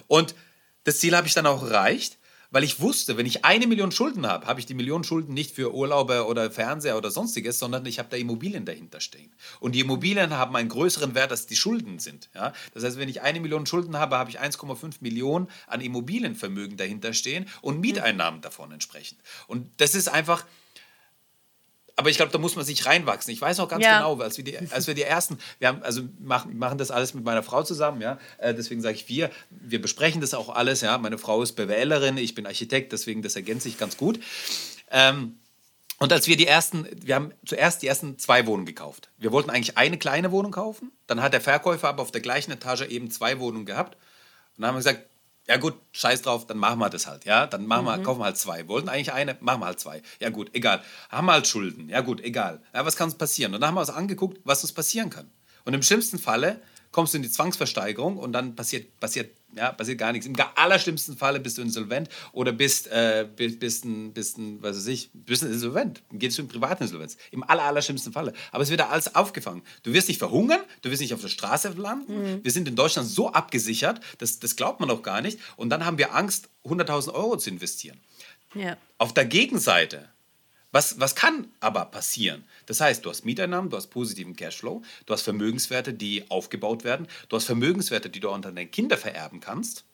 Und 0.07 0.35
das 0.83 0.99
Ziel 0.99 1.15
habe 1.15 1.25
ich 1.25 1.33
dann 1.33 1.45
auch 1.45 1.63
erreicht, 1.63 2.17
weil 2.51 2.63
ich 2.63 2.81
wusste, 2.81 3.17
wenn 3.17 3.25
ich 3.25 3.45
eine 3.45 3.67
Million 3.67 3.91
Schulden 3.91 4.27
habe, 4.27 4.47
habe 4.47 4.59
ich 4.59 4.65
die 4.65 4.73
Million 4.73 5.03
Schulden 5.05 5.33
nicht 5.33 5.55
für 5.55 5.73
Urlaube 5.73 6.25
oder 6.25 6.51
Fernseher 6.51 6.97
oder 6.97 7.09
sonstiges, 7.09 7.57
sondern 7.57 7.85
ich 7.85 7.99
habe 7.99 8.09
da 8.09 8.17
Immobilien 8.17 8.65
dahinter 8.65 8.99
stehen. 8.99 9.33
Und 9.61 9.75
die 9.75 9.81
Immobilien 9.81 10.33
haben 10.33 10.55
einen 10.55 10.69
größeren 10.69 11.15
Wert, 11.15 11.31
als 11.31 11.47
die 11.47 11.55
Schulden 11.55 11.99
sind. 11.99 12.29
Ja? 12.35 12.53
Das 12.73 12.83
heißt, 12.83 12.97
wenn 12.97 13.09
ich 13.09 13.21
eine 13.21 13.39
Million 13.39 13.65
Schulden 13.65 13.97
habe, 13.97 14.17
habe 14.17 14.29
ich 14.29 14.41
1,5 14.41 14.95
Millionen 14.99 15.47
an 15.67 15.79
Immobilienvermögen 15.79 16.75
dahinter 16.75 17.13
stehen 17.13 17.47
und 17.61 17.79
Mieteinnahmen 17.79 18.41
davon 18.41 18.71
entsprechend. 18.71 19.19
Und 19.47 19.69
das 19.77 19.95
ist 19.95 20.09
einfach 20.09 20.45
aber 21.97 22.11
ich 22.11 22.17
glaube, 22.17 22.31
da 22.31 22.37
muss 22.37 22.55
man 22.55 22.63
sich 22.63 22.85
reinwachsen. 22.85 23.33
Ich 23.33 23.41
weiß 23.41 23.57
noch 23.57 23.67
ganz 23.67 23.83
ja. 23.83 23.97
genau, 23.97 24.21
als 24.21 24.37
wir, 24.37 24.43
die, 24.43 24.55
als 24.69 24.85
wir 24.85 24.93
die 24.93 25.01
ersten, 25.01 25.39
wir 25.57 25.67
haben, 25.67 25.81
also 25.81 26.03
machen, 26.19 26.55
machen 26.57 26.77
das 26.77 26.91
alles 26.91 27.15
mit 27.15 27.23
meiner 27.23 27.41
Frau 27.41 27.63
zusammen, 27.63 28.01
ja. 28.01 28.19
Äh, 28.37 28.53
deswegen 28.53 28.81
sage 28.81 28.95
ich 28.95 29.09
wir, 29.09 29.31
wir 29.49 29.81
besprechen 29.81 30.21
das 30.21 30.35
auch 30.35 30.49
alles, 30.49 30.81
ja. 30.81 30.95
Meine 30.99 31.17
Frau 31.17 31.41
ist 31.41 31.53
BWLerin, 31.53 32.17
ich 32.17 32.35
bin 32.35 32.45
Architekt, 32.45 32.93
deswegen 32.93 33.23
das 33.23 33.35
ergänzt 33.35 33.63
sich 33.63 33.79
ganz 33.79 33.97
gut. 33.97 34.19
Ähm, 34.91 35.39
und 35.97 36.13
als 36.13 36.27
wir 36.27 36.37
die 36.37 36.45
ersten, 36.45 36.87
wir 36.93 37.15
haben 37.15 37.33
zuerst 37.43 37.81
die 37.81 37.87
ersten 37.87 38.19
zwei 38.19 38.45
Wohnungen 38.45 38.67
gekauft. 38.67 39.09
Wir 39.17 39.31
wollten 39.31 39.49
eigentlich 39.49 39.79
eine 39.79 39.97
kleine 39.97 40.31
Wohnung 40.31 40.51
kaufen, 40.51 40.91
dann 41.07 41.23
hat 41.23 41.33
der 41.33 41.41
Verkäufer 41.41 41.89
aber 41.89 42.03
auf 42.03 42.11
der 42.11 42.21
gleichen 42.21 42.51
Etage 42.51 42.83
eben 42.83 43.09
zwei 43.09 43.39
Wohnungen 43.39 43.65
gehabt. 43.65 43.95
Und 44.55 44.61
dann 44.61 44.67
haben 44.67 44.75
wir 44.75 44.79
gesagt, 44.79 45.07
ja 45.47 45.57
gut, 45.57 45.75
scheiß 45.93 46.21
drauf, 46.23 46.45
dann 46.45 46.57
machen 46.57 46.79
wir 46.79 46.89
das 46.89 47.07
halt, 47.07 47.25
ja, 47.25 47.47
dann 47.47 47.65
machen 47.65 47.85
wir, 47.85 47.97
mhm. 47.97 48.03
kaufen 48.03 48.19
wir 48.19 48.25
halt 48.25 48.37
zwei. 48.37 48.67
Wollten 48.67 48.89
eigentlich 48.89 49.13
eine, 49.13 49.37
machen 49.39 49.61
wir 49.61 49.67
halt 49.67 49.79
zwei. 49.79 50.01
Ja 50.19 50.29
gut, 50.29 50.49
egal. 50.53 50.81
Haben 51.09 51.27
wir 51.27 51.33
halt 51.33 51.47
Schulden, 51.47 51.89
ja 51.89 52.01
gut, 52.01 52.21
egal. 52.21 52.61
Ja, 52.73 52.85
was 52.85 52.95
kann 52.95 53.05
uns 53.05 53.17
passieren? 53.17 53.53
Und 53.53 53.61
dann 53.61 53.69
haben 53.69 53.75
wir 53.75 53.81
uns 53.81 53.89
angeguckt, 53.89 54.39
was 54.43 54.63
uns 54.63 54.73
passieren 54.73 55.09
kann. 55.09 55.29
Und 55.63 55.73
im 55.73 55.83
schlimmsten 55.83 56.19
Falle 56.19 56.61
kommst 56.91 57.13
du 57.13 57.17
in 57.17 57.23
die 57.23 57.31
Zwangsversteigerung 57.31 58.17
und 58.17 58.33
dann 58.33 58.55
passiert, 58.55 58.99
passiert, 58.99 59.31
ja, 59.55 59.71
passiert 59.71 59.97
gar 59.97 60.11
nichts. 60.11 60.27
Im 60.27 60.35
allerschlimmsten 60.55 61.17
Falle 61.17 61.39
bist 61.39 61.57
du 61.57 61.61
insolvent 61.61 62.09
oder 62.31 62.51
bist, 62.51 62.87
äh, 62.87 63.27
bist, 63.35 63.59
bist, 63.59 63.85
ein, 63.85 64.13
bist 64.13 64.37
ein, 64.37 64.61
was 64.61 64.77
weiß 64.77 64.87
ich, 64.87 65.09
bist 65.13 65.43
ein 65.43 65.51
insolvent. 65.51 66.01
Gehst 66.11 66.37
du 66.37 66.43
in 66.43 66.47
Privatinsolvenz. 66.47 67.17
Im 67.31 67.43
aller, 67.43 67.63
allerschlimmsten 67.63 68.13
Falle. 68.13 68.33
Aber 68.51 68.63
es 68.63 68.69
wird 68.69 68.79
da 68.79 68.89
alles 68.89 69.15
aufgefangen. 69.15 69.61
Du 69.83 69.93
wirst 69.93 70.07
nicht 70.07 70.19
verhungern, 70.19 70.61
du 70.81 70.91
wirst 70.91 71.01
nicht 71.01 71.13
auf 71.13 71.21
der 71.21 71.27
Straße 71.27 71.69
landen. 71.69 72.21
Mhm. 72.21 72.43
Wir 72.43 72.51
sind 72.51 72.67
in 72.67 72.75
Deutschland 72.75 73.07
so 73.07 73.31
abgesichert, 73.31 74.01
das, 74.17 74.39
das 74.39 74.55
glaubt 74.55 74.79
man 74.79 74.89
auch 74.89 75.03
gar 75.03 75.21
nicht. 75.21 75.39
Und 75.55 75.69
dann 75.69 75.85
haben 75.85 75.97
wir 75.97 76.15
Angst, 76.15 76.49
100.000 76.65 77.13
Euro 77.13 77.37
zu 77.37 77.49
investieren. 77.49 77.99
Ja. 78.53 78.77
Auf 78.97 79.13
der 79.13 79.25
Gegenseite 79.25 80.09
was, 80.71 80.99
was 80.99 81.15
kann 81.15 81.47
aber 81.59 81.85
passieren? 81.85 82.43
Das 82.65 82.81
heißt, 82.81 83.05
du 83.05 83.09
hast 83.09 83.25
Mieteinnahmen, 83.25 83.69
du 83.69 83.77
hast 83.77 83.87
positiven 83.87 84.35
Cashflow, 84.35 84.81
du 85.05 85.13
hast 85.13 85.21
Vermögenswerte, 85.21 85.93
die 85.93 86.29
aufgebaut 86.29 86.83
werden, 86.83 87.07
du 87.29 87.35
hast 87.35 87.45
Vermögenswerte, 87.45 88.09
die 88.09 88.19
du 88.19 88.29
unter 88.29 88.51
deine 88.51 88.67
Kinder 88.67 88.97
vererben 88.97 89.39
kannst. 89.39 89.85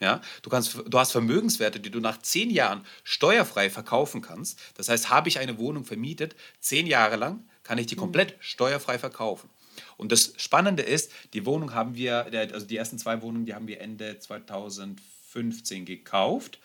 Ja, 0.00 0.20
du, 0.42 0.50
kannst, 0.50 0.82
du 0.84 0.98
hast 0.98 1.12
Vermögenswerte, 1.12 1.78
die 1.78 1.90
du 1.90 2.00
nach 2.00 2.20
zehn 2.20 2.50
Jahren 2.50 2.84
steuerfrei 3.04 3.70
verkaufen 3.70 4.20
kannst. 4.20 4.58
Das 4.74 4.88
heißt, 4.88 5.10
habe 5.10 5.28
ich 5.28 5.38
eine 5.38 5.58
Wohnung 5.58 5.84
vermietet, 5.84 6.34
zehn 6.58 6.88
Jahre 6.88 7.14
lang, 7.14 7.44
kann 7.62 7.78
ich 7.78 7.86
die 7.86 7.94
mhm. 7.94 8.00
komplett 8.00 8.34
steuerfrei 8.40 8.98
verkaufen. 8.98 9.48
Und 9.96 10.10
das 10.10 10.32
Spannende 10.38 10.82
ist, 10.82 11.12
die 11.34 11.46
Wohnung 11.46 11.74
haben 11.74 11.94
wir, 11.94 12.26
also 12.52 12.66
die 12.66 12.76
ersten 12.76 12.98
zwei 12.98 13.22
Wohnungen, 13.22 13.46
die 13.46 13.54
haben 13.54 13.68
wir 13.68 13.80
Ende 13.80 14.18
2015 14.18 15.84
gekauft. 15.84 16.58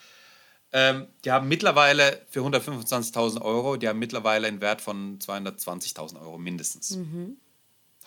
Ähm, 0.74 1.08
die 1.24 1.32
haben 1.32 1.48
mittlerweile 1.48 2.22
für 2.30 2.42
125.000 2.42 3.42
Euro, 3.42 3.78
die 3.78 3.88
haben 3.88 4.00
mittlerweile 4.00 4.48
einen 4.48 4.62
Wert 4.62 4.82
von 4.82 5.18
220.000 5.20 6.20
Euro 6.20 6.38
mindestens. 6.38 6.98
Mhm. 6.98 7.38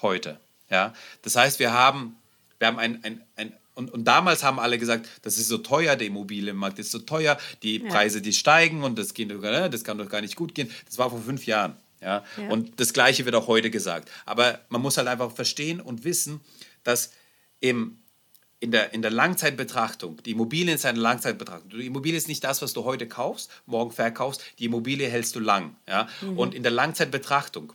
Heute. 0.03 0.39
Ja? 0.69 0.93
Das 1.23 1.37
heißt, 1.37 1.59
wir 1.59 1.73
haben, 1.73 2.17
wir 2.59 2.69
haben 2.69 2.79
ein, 2.79 3.03
ein, 3.03 3.25
ein 3.37 3.53
und, 3.75 3.91
und, 3.93 4.05
damals 4.05 4.43
haben 4.43 4.59
alle 4.59 4.79
gesagt, 4.79 5.09
das 5.23 5.39
ist 5.39 5.49
so 5.49 5.57
teuer, 5.57 5.97
der 5.97 6.09
Immobilienmarkt 6.09 6.79
ist 6.79 6.91
so 6.91 6.99
teuer, 6.99 7.39
die 7.63 7.79
ja. 7.79 7.89
Preise, 7.89 8.21
die 8.21 8.35
steigen 8.35 8.83
und 8.83 8.99
das, 8.99 9.15
geht, 9.15 9.29
ne, 9.29 9.71
das 9.71 9.85
kann 9.85 9.97
doch 9.97 10.09
gar 10.09 10.21
nicht 10.21 10.37
gut 10.37 10.55
gehen. 10.55 10.71
Das 10.85 10.99
war 10.99 11.09
vor 11.09 11.23
fünf 11.23 11.47
Jahren. 11.47 11.77
Ja? 12.03 12.25
ja? 12.37 12.49
Und 12.51 12.79
das 12.79 12.93
Gleiche 12.93 13.25
wird 13.25 13.35
auch 13.35 13.47
heute 13.47 13.71
gesagt. 13.71 14.11
Aber 14.27 14.61
man 14.69 14.83
muss 14.83 14.99
halt 14.99 15.09
einfach 15.09 15.33
verstehen 15.33 15.81
und 15.81 16.05
wissen, 16.05 16.41
dass 16.85 17.13
im 17.61 17.99
in 18.61 18.71
der, 18.71 18.93
in 18.93 19.01
der 19.01 19.11
Langzeitbetrachtung, 19.11 20.23
die 20.23 20.33
Immobilie 20.33 20.75
ist 20.75 20.85
eine 20.85 21.01
Langzeitbetrachtung. 21.01 21.71
Die 21.71 21.87
Immobilie 21.87 22.19
ist 22.19 22.29
nicht 22.29 22.45
das, 22.45 22.61
was 22.61 22.75
du 22.75 22.85
heute 22.85 23.09
kaufst, 23.09 23.51
morgen 23.65 23.91
verkaufst. 23.91 24.43
Die 24.59 24.67
Immobilie 24.67 25.09
hältst 25.09 25.35
du 25.35 25.41
lang. 25.41 25.77
Ja? 25.89 26.09
Mhm. 26.21 26.39
Und 26.39 26.55
in 26.55 26.63
der 26.63 26.71
Langzeitbetrachtung 26.71 27.73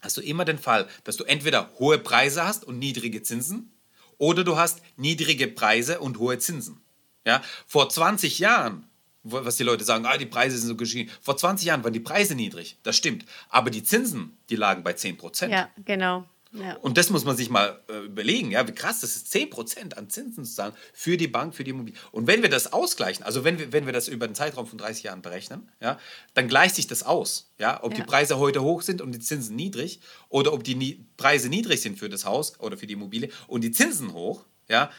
hast 0.00 0.16
du 0.16 0.20
immer 0.20 0.44
den 0.44 0.58
Fall, 0.58 0.88
dass 1.02 1.16
du 1.16 1.24
entweder 1.24 1.70
hohe 1.80 1.98
Preise 1.98 2.44
hast 2.44 2.64
und 2.64 2.78
niedrige 2.78 3.22
Zinsen 3.24 3.72
oder 4.18 4.44
du 4.44 4.56
hast 4.56 4.82
niedrige 4.96 5.48
Preise 5.48 5.98
und 5.98 6.20
hohe 6.20 6.38
Zinsen. 6.38 6.80
Ja? 7.26 7.42
Vor 7.66 7.88
20 7.88 8.38
Jahren, 8.38 8.88
was 9.24 9.56
die 9.56 9.64
Leute 9.64 9.82
sagen, 9.82 10.06
ah, 10.06 10.16
die 10.16 10.26
Preise 10.26 10.58
sind 10.58 10.68
so 10.68 10.76
gestiegen. 10.76 11.10
Vor 11.20 11.36
20 11.36 11.66
Jahren 11.66 11.82
waren 11.82 11.92
die 11.92 11.98
Preise 11.98 12.36
niedrig, 12.36 12.76
das 12.84 12.96
stimmt. 12.96 13.24
Aber 13.48 13.70
die 13.70 13.82
Zinsen, 13.82 14.38
die 14.48 14.56
lagen 14.56 14.84
bei 14.84 14.92
10 14.92 15.16
Prozent. 15.16 15.52
Ja, 15.52 15.68
genau. 15.84 16.24
Ja. 16.52 16.76
Und 16.76 16.96
das 16.96 17.10
muss 17.10 17.24
man 17.24 17.36
sich 17.36 17.50
mal 17.50 17.82
äh, 17.88 18.06
überlegen, 18.06 18.50
ja, 18.50 18.66
wie 18.66 18.72
krass 18.72 19.00
das 19.00 19.16
ist, 19.16 19.34
10% 19.34 19.94
an 19.94 20.08
Zinsen 20.08 20.44
zu 20.44 20.54
zahlen 20.54 20.72
für 20.94 21.18
die 21.18 21.28
Bank, 21.28 21.54
für 21.54 21.62
die 21.62 21.70
Immobilie. 21.70 21.98
Und 22.10 22.26
wenn 22.26 22.40
wir 22.40 22.48
das 22.48 22.72
ausgleichen, 22.72 23.22
also 23.22 23.44
wenn 23.44 23.58
wir, 23.58 23.72
wenn 23.72 23.84
wir 23.84 23.92
das 23.92 24.08
über 24.08 24.24
einen 24.24 24.34
Zeitraum 24.34 24.66
von 24.66 24.78
30 24.78 25.02
Jahren 25.02 25.20
berechnen, 25.20 25.70
ja, 25.80 25.98
dann 26.32 26.48
gleicht 26.48 26.76
sich 26.76 26.86
das 26.86 27.02
aus. 27.02 27.52
Ja, 27.58 27.82
ob 27.82 27.92
ja. 27.92 27.98
die 27.98 28.04
Preise 28.04 28.38
heute 28.38 28.62
hoch 28.62 28.80
sind 28.80 29.02
und 29.02 29.12
die 29.12 29.18
Zinsen 29.18 29.56
niedrig 29.56 30.00
oder 30.30 30.54
ob 30.54 30.64
die 30.64 30.74
Nie 30.74 31.04
Preise 31.18 31.50
niedrig 31.50 31.82
sind 31.82 31.98
für 31.98 32.08
das 32.08 32.24
Haus 32.24 32.58
oder 32.60 32.78
für 32.78 32.86
die 32.86 32.94
Immobilie 32.94 33.30
und 33.46 33.62
die 33.62 33.72
Zinsen 33.72 34.14
hoch, 34.14 34.46
ja, 34.68 34.90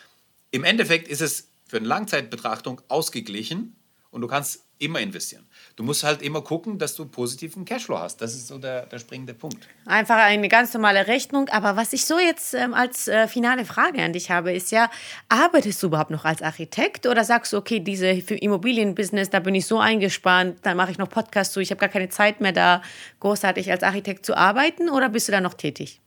im 0.51 0.63
Endeffekt 0.63 1.07
ist 1.07 1.21
es 1.21 1.49
für 1.67 1.77
eine 1.77 1.87
Langzeitbetrachtung 1.87 2.81
ausgeglichen 2.89 3.75
und 4.11 4.21
du 4.21 4.27
kannst 4.27 4.65
immer 4.79 4.99
investieren. 4.99 5.45
Du 5.75 5.83
musst 5.83 6.03
halt 6.03 6.21
immer 6.21 6.41
gucken, 6.41 6.79
dass 6.79 6.95
du 6.95 7.05
positiven 7.05 7.65
Cashflow 7.65 7.99
hast. 7.99 8.17
Das 8.21 8.33
ist 8.33 8.47
so 8.47 8.57
der, 8.57 8.85
der 8.85 8.99
springende 8.99 9.33
Punkt. 9.33 9.67
Einfach 9.85 10.15
eine 10.15 10.47
ganz 10.47 10.73
normale 10.73 11.07
Rechnung. 11.07 11.49
Aber 11.49 11.75
was 11.75 11.93
ich 11.93 12.05
so 12.05 12.17
jetzt 12.17 12.53
ähm, 12.53 12.73
als 12.73 13.07
äh, 13.07 13.27
finale 13.27 13.65
Frage 13.65 14.01
an 14.01 14.13
dich 14.13 14.31
habe, 14.31 14.53
ist 14.53 14.71
ja, 14.71 14.89
arbeitest 15.27 15.83
du 15.83 15.87
überhaupt 15.87 16.11
noch 16.11 16.25
als 16.25 16.41
Architekt 16.41 17.05
oder 17.05 17.23
sagst 17.23 17.53
du, 17.53 17.57
okay, 17.57 17.79
diese 17.79 18.21
für 18.21 18.35
Immobilienbusiness, 18.35 19.29
da 19.29 19.39
bin 19.39 19.53
ich 19.53 19.65
so 19.65 19.79
eingespannt, 19.79 20.59
dann 20.63 20.77
mache 20.77 20.91
ich 20.91 20.97
noch 20.97 21.09
Podcast 21.09 21.53
zu, 21.53 21.59
ich 21.59 21.71
habe 21.71 21.79
gar 21.79 21.89
keine 21.89 22.09
Zeit 22.09 22.41
mehr 22.41 22.53
da, 22.53 22.81
großartig 23.19 23.69
als 23.71 23.83
Architekt 23.83 24.25
zu 24.25 24.35
arbeiten 24.35 24.89
oder 24.89 25.09
bist 25.09 25.27
du 25.27 25.31
da 25.31 25.41
noch 25.41 25.53
tätig? 25.53 26.01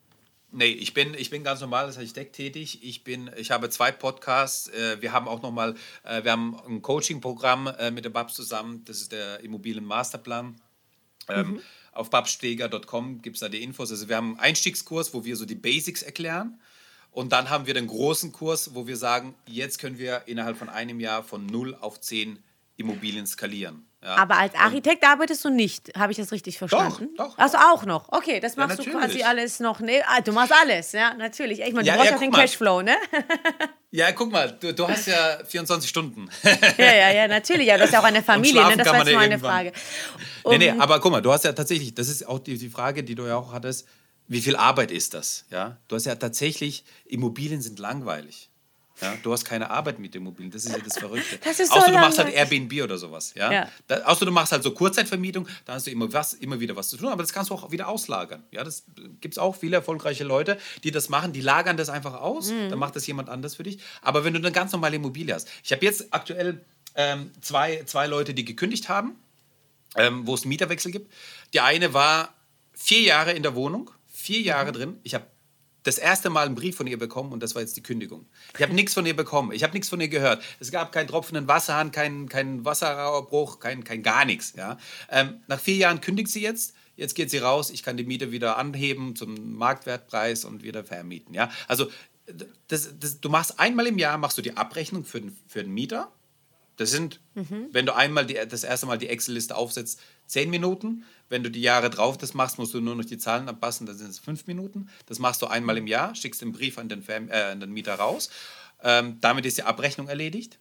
Nee, 0.54 0.66
ich 0.66 0.92
bin, 0.92 1.14
ich 1.14 1.30
bin 1.30 1.42
ganz 1.44 1.62
normal 1.62 1.86
als 1.86 1.96
Architekt 1.96 2.36
tätig. 2.36 2.84
Ich, 2.84 3.04
bin, 3.04 3.30
ich 3.36 3.50
habe 3.50 3.70
zwei 3.70 3.90
Podcasts. 3.90 4.68
Äh, 4.68 5.00
wir 5.00 5.12
haben 5.12 5.26
auch 5.26 5.40
nochmal, 5.40 5.74
äh, 6.04 6.22
wir 6.24 6.30
haben 6.30 6.60
ein 6.66 6.82
Coaching-Programm 6.82 7.68
äh, 7.68 7.90
mit 7.90 8.04
der 8.04 8.10
Babs 8.10 8.34
zusammen. 8.34 8.84
Das 8.84 9.00
ist 9.00 9.12
der 9.12 9.40
Immobilien-Masterplan. 9.40 10.60
Ähm, 11.28 11.46
mhm. 11.46 11.60
Auf 11.92 12.10
babssteger.com 12.10 13.22
gibt 13.22 13.36
es 13.36 13.40
da 13.40 13.48
die 13.48 13.62
Infos. 13.62 13.90
Also 13.90 14.10
wir 14.10 14.16
haben 14.16 14.32
einen 14.32 14.40
Einstiegskurs, 14.40 15.14
wo 15.14 15.24
wir 15.24 15.36
so 15.36 15.46
die 15.46 15.54
Basics 15.54 16.02
erklären. 16.02 16.60
Und 17.10 17.32
dann 17.32 17.48
haben 17.48 17.66
wir 17.66 17.74
den 17.74 17.86
großen 17.86 18.32
Kurs, 18.32 18.74
wo 18.74 18.86
wir 18.86 18.98
sagen, 18.98 19.34
jetzt 19.46 19.78
können 19.78 19.98
wir 19.98 20.22
innerhalb 20.26 20.58
von 20.58 20.68
einem 20.68 21.00
Jahr 21.00 21.24
von 21.24 21.46
0 21.46 21.74
auf 21.80 21.98
10 21.98 22.38
Immobilien 22.76 23.26
skalieren. 23.26 23.86
Ja. 24.02 24.16
Aber 24.16 24.36
als 24.36 24.54
Architekt 24.56 25.04
arbeitest 25.04 25.44
du 25.44 25.50
nicht, 25.50 25.96
habe 25.96 26.10
ich 26.10 26.18
das 26.18 26.32
richtig 26.32 26.58
verstanden? 26.58 27.10
Doch, 27.16 27.28
doch. 27.28 27.38
Also 27.38 27.58
auch 27.58 27.84
noch. 27.84 28.08
Okay, 28.10 28.40
das 28.40 28.56
machst 28.56 28.78
ja, 28.78 28.84
du 28.84 28.98
quasi 28.98 29.22
alles 29.22 29.60
noch. 29.60 29.78
Ne? 29.78 30.02
Ah, 30.06 30.20
du 30.20 30.32
machst 30.32 30.52
alles, 30.52 30.90
ja, 30.90 31.14
natürlich. 31.14 31.60
Ich 31.60 31.72
meine, 31.72 31.84
du 31.84 31.88
ja, 31.88 31.96
brauchst 31.96 32.10
ja, 32.10 32.16
auch 32.16 32.20
den 32.20 32.32
Cashflow, 32.32 32.82
ne? 32.82 32.96
Ja, 33.94 34.10
guck 34.12 34.32
mal, 34.32 34.50
du, 34.58 34.72
du 34.72 34.88
hast 34.88 35.06
ja 35.06 35.44
24 35.44 35.86
Stunden. 35.86 36.30
ja, 36.78 36.94
ja, 36.94 37.12
ja, 37.12 37.28
natürlich. 37.28 37.66
Ja, 37.66 37.76
du 37.76 37.82
hast 37.82 37.92
ja 37.92 38.00
auch 38.00 38.04
eine 38.04 38.22
Familie, 38.22 38.66
ne? 38.66 38.74
Das 38.78 38.88
war 38.88 39.06
jetzt 39.06 39.14
mal 39.14 39.20
eine 39.20 39.38
Frage. 39.38 39.72
Um, 40.44 40.52
nee, 40.52 40.72
nee, 40.72 40.80
aber 40.80 40.98
guck 40.98 41.12
mal, 41.12 41.20
du 41.20 41.30
hast 41.30 41.44
ja 41.44 41.52
tatsächlich, 41.52 41.94
das 41.94 42.08
ist 42.08 42.26
auch 42.26 42.38
die, 42.38 42.56
die 42.56 42.70
Frage, 42.70 43.04
die 43.04 43.14
du 43.14 43.26
ja 43.26 43.36
auch 43.36 43.52
hattest, 43.52 43.86
wie 44.28 44.40
viel 44.40 44.56
Arbeit 44.56 44.90
ist 44.90 45.12
das? 45.12 45.44
Ja? 45.50 45.76
Du 45.88 45.96
hast 45.96 46.06
ja 46.06 46.14
tatsächlich, 46.14 46.84
Immobilien 47.04 47.60
sind 47.60 47.78
langweilig. 47.78 48.48
Ja, 49.02 49.14
du 49.22 49.32
hast 49.32 49.44
keine 49.44 49.70
Arbeit 49.70 49.98
mit 49.98 50.14
Immobilien, 50.14 50.50
das 50.50 50.64
ist 50.64 50.72
ja 50.72 50.78
das 50.78 50.98
Verrückte. 50.98 51.38
Das 51.44 51.58
ist 51.58 51.72
so 51.72 51.78
außer 51.78 51.90
du 51.90 51.98
machst 51.98 52.18
halt 52.18 52.32
Airbnb 52.32 52.82
oder 52.82 52.96
sowas. 52.96 53.34
Ja? 53.34 53.52
ja. 53.52 53.68
Da, 53.88 54.02
außer 54.04 54.24
du 54.24 54.32
machst 54.32 54.52
halt 54.52 54.62
so 54.62 54.72
Kurzzeitvermietung, 54.72 55.48
da 55.64 55.74
hast 55.74 55.86
du 55.86 55.90
immer, 55.90 56.12
was, 56.12 56.34
immer 56.34 56.60
wieder 56.60 56.76
was 56.76 56.88
zu 56.88 56.96
tun, 56.96 57.08
aber 57.08 57.22
das 57.22 57.32
kannst 57.32 57.50
du 57.50 57.54
auch 57.54 57.70
wieder 57.70 57.88
auslagern. 57.88 58.44
Ja, 58.50 58.64
das 58.64 58.84
gibt 59.20 59.34
es 59.34 59.38
auch 59.38 59.56
viele 59.56 59.76
erfolgreiche 59.76 60.24
Leute, 60.24 60.58
die 60.84 60.90
das 60.90 61.08
machen, 61.08 61.32
die 61.32 61.40
lagern 61.40 61.76
das 61.76 61.88
einfach 61.88 62.14
aus, 62.14 62.50
mhm. 62.50 62.70
dann 62.70 62.78
macht 62.78 62.96
das 62.96 63.06
jemand 63.06 63.28
anders 63.28 63.56
für 63.56 63.64
dich. 63.64 63.78
Aber 64.00 64.24
wenn 64.24 64.32
du 64.32 64.38
eine 64.38 64.52
ganz 64.52 64.72
normale 64.72 64.96
Immobilie 64.96 65.34
hast, 65.34 65.48
ich 65.64 65.72
habe 65.72 65.84
jetzt 65.84 66.14
aktuell 66.14 66.64
ähm, 66.94 67.30
zwei, 67.40 67.82
zwei 67.84 68.06
Leute, 68.06 68.34
die 68.34 68.44
gekündigt 68.44 68.88
haben, 68.88 69.16
ähm, 69.96 70.26
wo 70.26 70.34
es 70.34 70.42
einen 70.42 70.50
Mieterwechsel 70.50 70.92
gibt. 70.92 71.12
Die 71.52 71.60
eine 71.60 71.94
war 71.94 72.34
vier 72.72 73.00
Jahre 73.00 73.32
in 73.32 73.42
der 73.42 73.54
Wohnung, 73.54 73.90
vier 74.08 74.40
Jahre 74.40 74.68
mhm. 74.68 74.76
drin. 74.76 75.00
Ich 75.02 75.14
habe 75.14 75.26
das 75.83 75.99
erste 75.99 76.31
Mal 76.31 76.47
einen 76.47 76.55
Brief 76.55 76.77
von 76.77 76.87
ihr 76.87 76.99
bekommen 76.99 77.33
und 77.33 77.42
das 77.42 77.55
war 77.55 77.62
jetzt 77.62 77.77
die 77.77 77.83
Kündigung. 77.83 78.27
Ich 78.57 78.62
habe 78.62 78.75
nichts 78.75 78.95
von 78.95 79.05
ihr 79.07 79.16
bekommen, 79.16 79.53
ich 79.53 79.62
habe 79.62 79.73
nichts 79.73 79.88
von 79.88 80.01
ihr 80.01 80.09
gehört. 80.09 80.42
Es 80.61 80.71
gab 80.71 80.92
keinen 80.92 81.09
tropfenden 81.09 81.49
Wasserhahn, 81.49 81.90
keinen 81.90 82.29
kein 82.29 82.64
Wasserrohrbruch, 82.64 83.59
kein, 83.61 83.85
kein 83.85 84.03
gar 84.03 84.25
nichts. 84.25 84.55
Ja? 84.57 84.79
Ähm, 85.11 85.40
nach 85.47 85.61
vier 85.61 85.77
Jahren 85.77 86.01
kündigt 86.01 86.29
sie 86.29 86.42
jetzt. 86.42 86.75
Jetzt 86.95 87.14
geht 87.14 87.31
sie 87.31 87.38
raus, 87.38 87.71
ich 87.71 87.83
kann 87.83 87.97
die 87.97 88.05
Miete 88.05 88.33
wieder 88.33 88.59
anheben 88.59 89.16
zum 89.16 89.55
Marktwertpreis 89.57 90.45
und 90.45 90.62
wieder 90.62 90.85
vermieten. 90.85 91.35
Ja? 91.35 91.51
Also 91.66 91.88
das, 92.68 92.99
das, 92.99 93.21
du 93.21 93.29
machst 93.29 93.59
einmal 93.59 93.87
im 93.87 93.99
Jahr 93.99 94.18
machst 94.18 94.38
du 94.38 94.42
die 94.42 94.57
Abrechnung 94.57 95.05
für, 95.05 95.23
für 95.47 95.64
den 95.64 95.73
Mieter. 95.73 96.12
Das 96.76 96.90
sind, 96.90 97.20
mhm. 97.35 97.68
wenn 97.72 97.87
du 97.87 97.94
einmal 97.94 98.26
die, 98.26 98.38
das 98.48 98.64
erste 98.64 98.87
Mal 98.87 98.98
die 98.98 99.08
Excel-Liste 99.08 99.54
aufsetzt, 99.54 100.00
zehn 100.26 100.50
Minuten. 100.50 101.04
Wenn 101.28 101.42
du 101.42 101.50
die 101.50 101.61
Jahre 101.61 101.90
drauf 101.90 102.18
das 102.18 102.35
machst, 102.35 102.58
musst 102.58 102.74
du 102.74 102.80
nur 102.80 102.94
noch 102.94 103.04
die 103.04 103.18
Zahlen 103.18 103.48
anpassen, 103.48 103.87
dann 103.87 103.96
sind 103.96 104.11
es 104.11 104.18
fünf 104.18 104.46
Minuten. 104.46 104.88
Das 105.06 105.18
machst 105.18 105.42
du 105.42 105.46
einmal 105.46 105.76
im 105.76 105.87
Jahr, 105.87 106.14
schickst 106.14 106.40
den 106.40 106.52
Brief 106.52 106.78
an 106.78 106.88
den, 106.88 107.02
Verm 107.02 107.28
äh, 107.28 107.42
an 107.42 107.61
den 107.61 107.72
Mieter 107.72 107.94
raus. 107.94 108.30
Ähm, 108.82 109.18
damit 109.20 109.46
ist 109.46 109.58
die 109.58 109.62
Abrechnung 109.62 110.08
erledigt. 110.08 110.58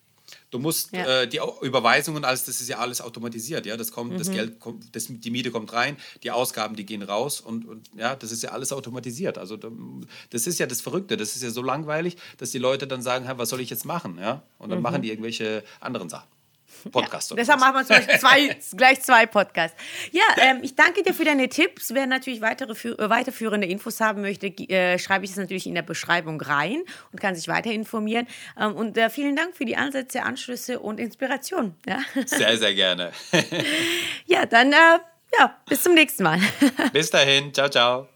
Du 0.50 0.60
musst 0.60 0.94
ja. 0.94 1.22
äh, 1.22 1.28
die 1.28 1.40
Überweisungen, 1.62 2.26
alles, 2.26 2.44
das 2.46 2.62
ist 2.62 2.70
ja 2.70 2.80
alles 2.80 3.02
automatisiert, 3.02 3.66
ja. 3.66 3.78
Das 3.78 3.92
kommt, 3.92 4.14
mhm. 4.14 4.18
das 4.18 4.32
Geld 4.32 4.60
kommt, 4.60 4.96
das, 4.96 5.08
die 5.10 5.32
Miete 5.32 5.52
kommt 5.52 5.72
rein, 5.74 5.98
die 6.24 6.32
Ausgaben, 6.32 6.76
die 6.76 6.86
gehen 6.86 7.02
raus 7.02 7.42
und, 7.42 7.66
und 7.66 7.90
ja, 7.96 8.16
das 8.16 8.32
ist 8.32 8.44
ja 8.44 8.52
alles 8.52 8.74
automatisiert. 8.74 9.38
Also 9.38 9.58
das 9.58 10.48
ist 10.48 10.60
ja 10.60 10.66
das 10.66 10.82
Verrückte, 10.82 11.18
das 11.18 11.36
ist 11.36 11.44
ja 11.44 11.50
so 11.50 11.62
langweilig, 11.62 12.18
dass 12.38 12.52
die 12.52 12.60
Leute 12.60 12.88
dann 12.88 13.02
sagen, 13.02 13.30
was 13.36 13.50
soll 13.50 13.62
ich 13.62 13.70
jetzt 13.70 13.86
machen, 13.86 14.18
ja? 14.20 14.44
Und 14.58 14.70
dann 14.70 14.80
mhm. 14.80 14.84
machen 14.84 15.02
die 15.02 15.10
irgendwelche 15.10 15.64
anderen 15.80 16.10
Sachen. 16.10 16.28
Podcast. 16.92 17.30
Ja, 17.32 17.36
deshalb 17.36 17.60
machen 17.60 17.76
wir 17.76 17.86
zum 17.86 17.96
Beispiel 17.98 18.20
zwei, 18.20 18.58
gleich 18.78 19.02
zwei 19.02 19.26
Podcasts. 19.26 19.78
Ja, 20.12 20.24
ähm, 20.38 20.60
ich 20.62 20.76
danke 20.76 21.04
dir 21.04 21.14
für 21.14 21.26
deine 21.26 21.50
Tipps. 21.50 21.94
Wer 21.94 22.08
natürlich 22.08 22.42
weitere, 22.42 22.72
äh, 22.72 23.10
weiterführende 23.10 23.68
Infos 23.68 24.00
haben 24.00 24.22
möchte, 24.22 24.48
äh, 24.48 24.98
schreibe 25.00 25.26
ich 25.26 25.32
das 25.32 25.38
natürlich 25.38 25.68
in 25.68 25.76
der 25.76 25.82
Beschreibung 25.82 26.42
rein 26.42 26.84
und 27.12 27.22
kann 27.22 27.36
sich 27.36 27.48
weiter 27.48 27.72
informieren. 27.72 28.28
Ähm, 28.60 28.76
und 28.76 28.98
äh, 28.98 29.10
vielen 29.10 29.36
Dank 29.36 29.56
für 29.56 29.66
die 29.66 29.78
Ansätze, 29.78 30.24
Anschlüsse 30.24 30.80
und 30.80 31.00
Inspiration. 31.00 31.76
Ja? 31.86 32.00
Sehr, 32.26 32.58
sehr 32.58 32.74
gerne. 32.74 33.12
ja, 34.26 34.46
dann 34.46 34.74
äh, 34.74 35.00
ja, 35.40 35.58
bis 35.68 35.84
zum 35.84 35.94
nächsten 35.94 36.24
Mal. 36.24 36.40
bis 36.94 37.10
dahin. 37.10 37.54
Ciao, 37.54 37.70
ciao. 37.70 38.08